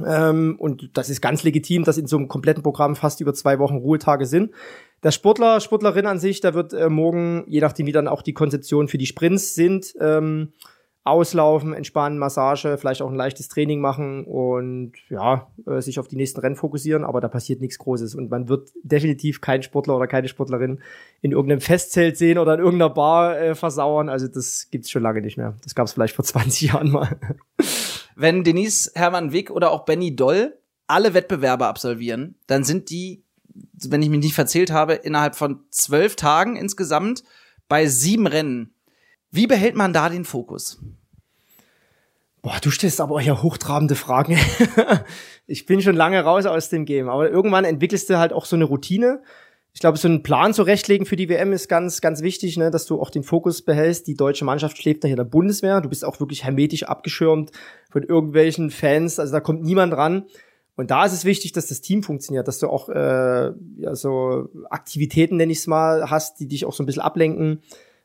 Ähm, 0.05 0.55
und 0.59 0.97
das 0.97 1.09
ist 1.09 1.21
ganz 1.21 1.43
legitim, 1.43 1.83
dass 1.83 1.97
in 1.97 2.07
so 2.07 2.17
einem 2.17 2.27
kompletten 2.27 2.63
Programm 2.63 2.95
fast 2.95 3.21
über 3.21 3.33
zwei 3.33 3.59
Wochen 3.59 3.77
Ruhetage 3.77 4.25
sind. 4.25 4.51
Der 5.03 5.11
Sportler, 5.11 5.59
Sportlerin 5.61 6.05
an 6.05 6.19
sich, 6.19 6.41
da 6.41 6.53
wird 6.53 6.73
äh, 6.73 6.89
morgen, 6.89 7.45
je 7.47 7.61
nachdem 7.61 7.85
wie 7.85 7.91
dann 7.91 8.07
auch 8.07 8.21
die 8.21 8.33
Konzeption 8.33 8.87
für 8.87 8.97
die 8.97 9.05
Sprints 9.05 9.55
sind, 9.55 9.93
ähm, 9.99 10.53
auslaufen, 11.05 11.73
entspannen, 11.73 12.19
Massage, 12.19 12.77
vielleicht 12.77 13.01
auch 13.01 13.09
ein 13.09 13.15
leichtes 13.15 13.47
Training 13.47 13.79
machen 13.79 14.25
und 14.25 14.93
ja, 15.09 15.47
äh, 15.65 15.81
sich 15.81 15.97
auf 15.97 16.07
die 16.07 16.17
nächsten 16.17 16.39
Rennen 16.41 16.57
fokussieren, 16.57 17.03
aber 17.03 17.21
da 17.21 17.29
passiert 17.29 17.61
nichts 17.61 17.79
Großes 17.79 18.15
und 18.15 18.29
man 18.29 18.49
wird 18.49 18.69
definitiv 18.83 19.39
keinen 19.41 19.63
Sportler 19.63 19.95
oder 19.95 20.07
keine 20.07 20.27
Sportlerin 20.27 20.81
in 21.21 21.31
irgendeinem 21.31 21.61
Festzelt 21.61 22.17
sehen 22.17 22.37
oder 22.37 22.53
in 22.55 22.59
irgendeiner 22.59 22.93
Bar 22.93 23.39
äh, 23.39 23.55
versauern, 23.55 24.09
also 24.09 24.27
das 24.27 24.67
gibt's 24.69 24.91
schon 24.91 25.01
lange 25.01 25.21
nicht 25.21 25.37
mehr. 25.37 25.55
Das 25.63 25.73
gab's 25.73 25.93
vielleicht 25.93 26.15
vor 26.15 26.25
20 26.25 26.61
Jahren 26.73 26.91
mal 26.91 27.17
wenn 28.19 28.43
Denise 28.43 28.91
Hermann 28.95 29.31
Wick 29.31 29.49
oder 29.49 29.71
auch 29.71 29.85
Benny 29.85 30.13
Doll 30.13 30.57
alle 30.87 31.13
Wettbewerbe 31.13 31.67
absolvieren, 31.67 32.35
dann 32.47 32.65
sind 32.65 32.89
die, 32.89 33.23
wenn 33.53 34.01
ich 34.01 34.09
mich 34.09 34.19
nicht 34.19 34.33
verzählt 34.33 34.71
habe, 34.71 34.93
innerhalb 34.93 35.35
von 35.35 35.61
zwölf 35.71 36.17
Tagen 36.17 36.57
insgesamt 36.57 37.23
bei 37.69 37.87
sieben 37.87 38.27
Rennen. 38.27 38.73
Wie 39.31 39.47
behält 39.47 39.75
man 39.75 39.93
da 39.93 40.09
den 40.09 40.25
Fokus? 40.25 40.81
Boah, 42.41 42.57
du 42.61 42.71
stellst 42.71 42.99
aber 42.99 43.21
ja 43.21 43.41
hochtrabende 43.41 43.95
Fragen. 43.95 44.37
ich 45.47 45.65
bin 45.65 45.81
schon 45.81 45.95
lange 45.95 46.21
raus 46.21 46.45
aus 46.45 46.67
dem 46.67 46.83
Game, 46.85 47.07
aber 47.07 47.29
irgendwann 47.29 47.63
entwickelst 47.63 48.09
du 48.09 48.17
halt 48.17 48.33
auch 48.33 48.45
so 48.45 48.57
eine 48.57 48.65
Routine 48.65 49.21
ich 49.73 49.81
glaube, 49.81 49.97
so 49.97 50.07
einen 50.07 50.23
Plan 50.23 50.53
zurechtlegen 50.53 51.05
für 51.05 51.15
die 51.15 51.29
WM 51.29 51.53
ist 51.53 51.69
ganz, 51.69 52.01
ganz 52.01 52.21
wichtig, 52.21 52.57
ne, 52.57 52.71
dass 52.71 52.85
du 52.85 52.99
auch 52.99 53.11
den 53.11 53.23
Fokus 53.23 53.61
behältst. 53.61 54.07
Die 54.07 54.15
deutsche 54.15 54.45
Mannschaft 54.45 54.77
schläft 54.77 55.03
nach 55.03 55.15
der 55.15 55.23
Bundeswehr. 55.23 55.79
Du 55.81 55.89
bist 55.89 56.03
auch 56.03 56.19
wirklich 56.19 56.43
hermetisch 56.43 56.83
abgeschirmt 56.83 57.51
von 57.91 58.03
irgendwelchen 58.03 58.71
Fans. 58.71 59.19
Also 59.19 59.31
da 59.31 59.39
kommt 59.39 59.61
niemand 59.61 59.93
ran. 59.93 60.25
Und 60.75 60.91
da 60.91 61.05
ist 61.05 61.13
es 61.13 61.25
wichtig, 61.25 61.51
dass 61.51 61.67
das 61.67 61.81
Team 61.81 62.03
funktioniert, 62.03 62.47
dass 62.47 62.59
du 62.59 62.67
auch 62.67 62.89
äh, 62.89 63.51
ja, 63.77 63.95
so 63.95 64.49
Aktivitäten, 64.69 65.35
nenne 65.35 65.51
ich 65.51 65.59
es 65.59 65.67
mal, 65.67 66.09
hast, 66.09 66.39
die 66.39 66.47
dich 66.47 66.65
auch 66.65 66.73
so 66.73 66.83
ein 66.83 66.85
bisschen 66.85 67.01
ablenken. 67.01 67.61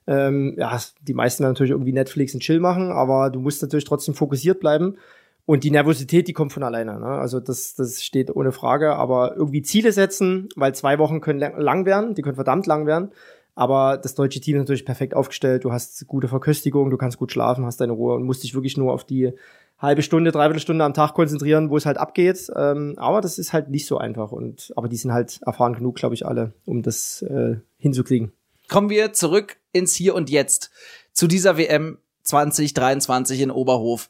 Ähm, 0.06 0.56
ja, 0.58 0.78
die 1.00 1.14
meisten 1.14 1.44
natürlich 1.44 1.70
irgendwie 1.70 1.92
Netflix 1.92 2.34
und 2.34 2.40
Chill 2.40 2.60
machen, 2.60 2.90
aber 2.90 3.30
du 3.30 3.40
musst 3.40 3.62
natürlich 3.62 3.84
trotzdem 3.84 4.14
fokussiert 4.14 4.60
bleiben. 4.60 4.96
Und 5.46 5.64
die 5.64 5.70
Nervosität, 5.70 6.26
die 6.26 6.32
kommt 6.32 6.52
von 6.52 6.62
alleine. 6.62 6.98
Ne? 6.98 7.06
Also 7.06 7.38
das, 7.38 7.74
das 7.74 8.02
steht 8.02 8.34
ohne 8.34 8.52
Frage. 8.52 8.96
Aber 8.96 9.36
irgendwie 9.36 9.62
Ziele 9.62 9.92
setzen, 9.92 10.48
weil 10.56 10.74
zwei 10.74 10.98
Wochen 10.98 11.20
können 11.20 11.40
lang 11.40 11.84
werden, 11.84 12.14
die 12.14 12.22
können 12.22 12.36
verdammt 12.36 12.66
lang 12.66 12.86
werden. 12.86 13.10
Aber 13.54 13.98
das 13.98 14.14
deutsche 14.14 14.40
Team 14.40 14.56
ist 14.56 14.62
natürlich 14.62 14.84
perfekt 14.84 15.14
aufgestellt. 15.14 15.64
Du 15.64 15.72
hast 15.72 16.06
gute 16.06 16.28
Verköstigung, 16.28 16.90
du 16.90 16.96
kannst 16.96 17.18
gut 17.18 17.30
schlafen, 17.30 17.66
hast 17.66 17.80
deine 17.80 17.92
Ruhe 17.92 18.14
und 18.14 18.24
musst 18.24 18.42
dich 18.42 18.54
wirklich 18.54 18.76
nur 18.76 18.92
auf 18.92 19.04
die 19.04 19.32
halbe 19.78 20.02
Stunde, 20.02 20.32
dreiviertel 20.32 20.60
Stunde 20.60 20.84
am 20.84 20.94
Tag 20.94 21.14
konzentrieren, 21.14 21.70
wo 21.70 21.76
es 21.76 21.86
halt 21.86 21.98
abgeht. 21.98 22.50
Ähm, 22.56 22.94
aber 22.96 23.20
das 23.20 23.38
ist 23.38 23.52
halt 23.52 23.68
nicht 23.68 23.86
so 23.86 23.98
einfach. 23.98 24.32
Und 24.32 24.72
aber 24.76 24.88
die 24.88 24.96
sind 24.96 25.12
halt 25.12 25.40
erfahren 25.42 25.74
genug, 25.74 25.96
glaube 25.96 26.14
ich, 26.14 26.26
alle, 26.26 26.52
um 26.64 26.82
das 26.82 27.22
äh, 27.22 27.56
hinzukriegen. 27.78 28.32
Kommen 28.68 28.90
wir 28.90 29.12
zurück 29.12 29.56
ins 29.72 29.94
Hier 29.94 30.14
und 30.14 30.30
Jetzt 30.30 30.70
zu 31.12 31.26
dieser 31.26 31.58
WM 31.58 31.98
2023 32.22 33.42
in 33.42 33.50
Oberhof. 33.50 34.08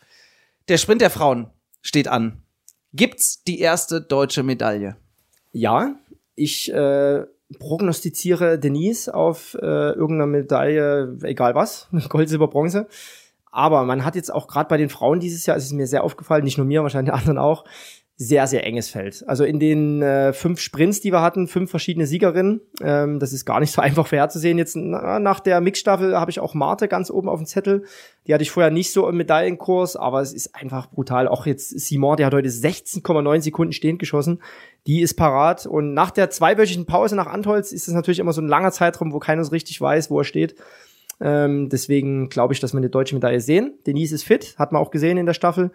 Der 0.68 0.78
Sprint 0.78 1.02
der 1.02 1.10
Frauen 1.10 1.50
steht 1.82 2.08
an. 2.08 2.42
Gibt's 2.94 3.44
die 3.44 3.60
erste 3.60 4.00
deutsche 4.00 4.42
Medaille? 4.42 4.96
Ja, 5.52 5.96
ich 6.36 6.72
äh, 6.72 7.24
prognostiziere 7.58 8.58
Denise 8.58 9.12
auf 9.12 9.54
äh, 9.60 9.66
irgendeiner 9.66 10.26
Medaille, 10.26 11.18
egal 11.22 11.54
was, 11.54 11.88
Gold, 12.08 12.30
Silber, 12.30 12.48
Bronze. 12.48 12.88
Aber 13.50 13.84
man 13.84 14.06
hat 14.06 14.16
jetzt 14.16 14.32
auch 14.32 14.48
gerade 14.48 14.68
bei 14.68 14.78
den 14.78 14.88
Frauen 14.88 15.20
dieses 15.20 15.44
Jahr, 15.44 15.56
es 15.58 15.64
ist 15.64 15.72
mir 15.72 15.86
sehr 15.86 16.02
aufgefallen, 16.02 16.44
nicht 16.44 16.56
nur 16.56 16.66
mir, 16.66 16.82
wahrscheinlich 16.82 17.12
anderen 17.14 17.36
auch, 17.36 17.64
sehr, 18.16 18.46
sehr 18.46 18.64
enges 18.64 18.90
Feld. 18.90 19.24
Also 19.26 19.42
in 19.44 19.58
den 19.58 20.00
äh, 20.00 20.32
fünf 20.32 20.60
Sprints, 20.60 21.00
die 21.00 21.12
wir 21.12 21.20
hatten, 21.20 21.48
fünf 21.48 21.70
verschiedene 21.70 22.06
Siegerinnen. 22.06 22.60
Ähm, 22.80 23.18
das 23.18 23.32
ist 23.32 23.44
gar 23.44 23.58
nicht 23.58 23.72
so 23.72 23.82
einfach 23.82 24.06
vorherzusehen. 24.06 24.56
Jetzt 24.56 24.76
na, 24.76 25.18
nach 25.18 25.40
der 25.40 25.60
Mixstaffel 25.60 26.16
habe 26.16 26.30
ich 26.30 26.38
auch 26.38 26.54
Marte 26.54 26.86
ganz 26.86 27.10
oben 27.10 27.28
auf 27.28 27.40
dem 27.40 27.46
Zettel. 27.46 27.84
Die 28.26 28.32
hatte 28.32 28.42
ich 28.42 28.52
vorher 28.52 28.70
nicht 28.70 28.92
so 28.92 29.08
im 29.08 29.16
Medaillenkurs, 29.16 29.96
aber 29.96 30.20
es 30.20 30.32
ist 30.32 30.54
einfach 30.54 30.90
brutal. 30.90 31.26
Auch 31.26 31.44
jetzt 31.44 31.70
Simon, 31.80 32.16
der 32.16 32.26
hat 32.26 32.34
heute 32.34 32.48
16,9 32.48 33.40
Sekunden 33.40 33.72
stehend 33.72 33.98
geschossen. 33.98 34.40
Die 34.86 35.00
ist 35.00 35.14
parat. 35.14 35.66
Und 35.66 35.92
nach 35.92 36.12
der 36.12 36.30
zweiwöchigen 36.30 36.86
Pause 36.86 37.16
nach 37.16 37.26
Antholz 37.26 37.72
ist 37.72 37.88
es 37.88 37.94
natürlich 37.94 38.20
immer 38.20 38.32
so 38.32 38.40
ein 38.40 38.48
langer 38.48 38.70
Zeitraum, 38.70 39.12
wo 39.12 39.18
keiner 39.18 39.42
so 39.42 39.50
richtig 39.50 39.80
weiß, 39.80 40.10
wo 40.10 40.20
er 40.20 40.24
steht. 40.24 40.54
Ähm, 41.20 41.68
deswegen 41.68 42.28
glaube 42.28 42.54
ich, 42.54 42.60
dass 42.60 42.74
wir 42.74 42.78
eine 42.78 42.90
deutsche 42.90 43.16
Medaille 43.16 43.40
sehen. 43.40 43.74
Denise 43.86 44.14
ist 44.14 44.24
fit, 44.24 44.54
hat 44.56 44.70
man 44.70 44.80
auch 44.80 44.92
gesehen 44.92 45.16
in 45.16 45.26
der 45.26 45.34
Staffel. 45.34 45.72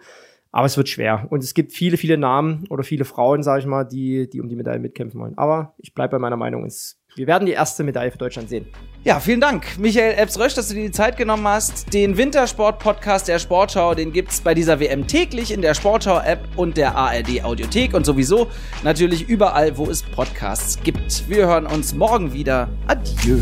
Aber 0.52 0.66
es 0.66 0.76
wird 0.76 0.88
schwer. 0.88 1.26
Und 1.30 1.44
es 1.44 1.54
gibt 1.54 1.72
viele, 1.72 1.96
viele 1.96 2.18
Namen 2.18 2.64
oder 2.70 2.82
viele 2.82 3.04
Frauen, 3.04 3.42
sage 3.42 3.60
ich 3.60 3.66
mal, 3.66 3.84
die, 3.84 4.28
die 4.28 4.40
um 4.40 4.48
die 4.48 4.56
Medaille 4.56 4.80
mitkämpfen 4.80 5.20
wollen. 5.20 5.38
Aber 5.38 5.74
ich 5.78 5.94
bleibe 5.94 6.12
bei 6.12 6.18
meiner 6.18 6.36
Meinung. 6.36 6.64
Es, 6.64 7.00
wir 7.14 7.28
werden 7.28 7.46
die 7.46 7.52
erste 7.52 7.84
Medaille 7.84 8.10
für 8.10 8.18
Deutschland 8.18 8.48
sehen. 8.48 8.66
Ja, 9.04 9.20
vielen 9.20 9.40
Dank, 9.40 9.78
Michael 9.78 10.18
Epps-Rösch, 10.18 10.54
dass 10.54 10.68
du 10.68 10.74
dir 10.74 10.86
die 10.86 10.90
Zeit 10.90 11.16
genommen 11.16 11.46
hast. 11.46 11.94
Den 11.94 12.16
Wintersport-Podcast 12.16 13.28
der 13.28 13.38
Sportschau, 13.38 13.94
den 13.94 14.12
gibt's 14.12 14.40
bei 14.40 14.54
dieser 14.54 14.80
WM 14.80 15.06
täglich 15.06 15.52
in 15.52 15.62
der 15.62 15.74
Sportschau-App 15.74 16.40
und 16.56 16.76
der 16.76 16.96
ARD-Audiothek 16.96 17.94
und 17.94 18.04
sowieso 18.04 18.48
natürlich 18.82 19.28
überall, 19.28 19.78
wo 19.78 19.86
es 19.86 20.02
Podcasts 20.02 20.82
gibt. 20.82 21.28
Wir 21.28 21.46
hören 21.46 21.66
uns 21.66 21.94
morgen 21.94 22.32
wieder. 22.32 22.68
Adieu. 22.88 23.38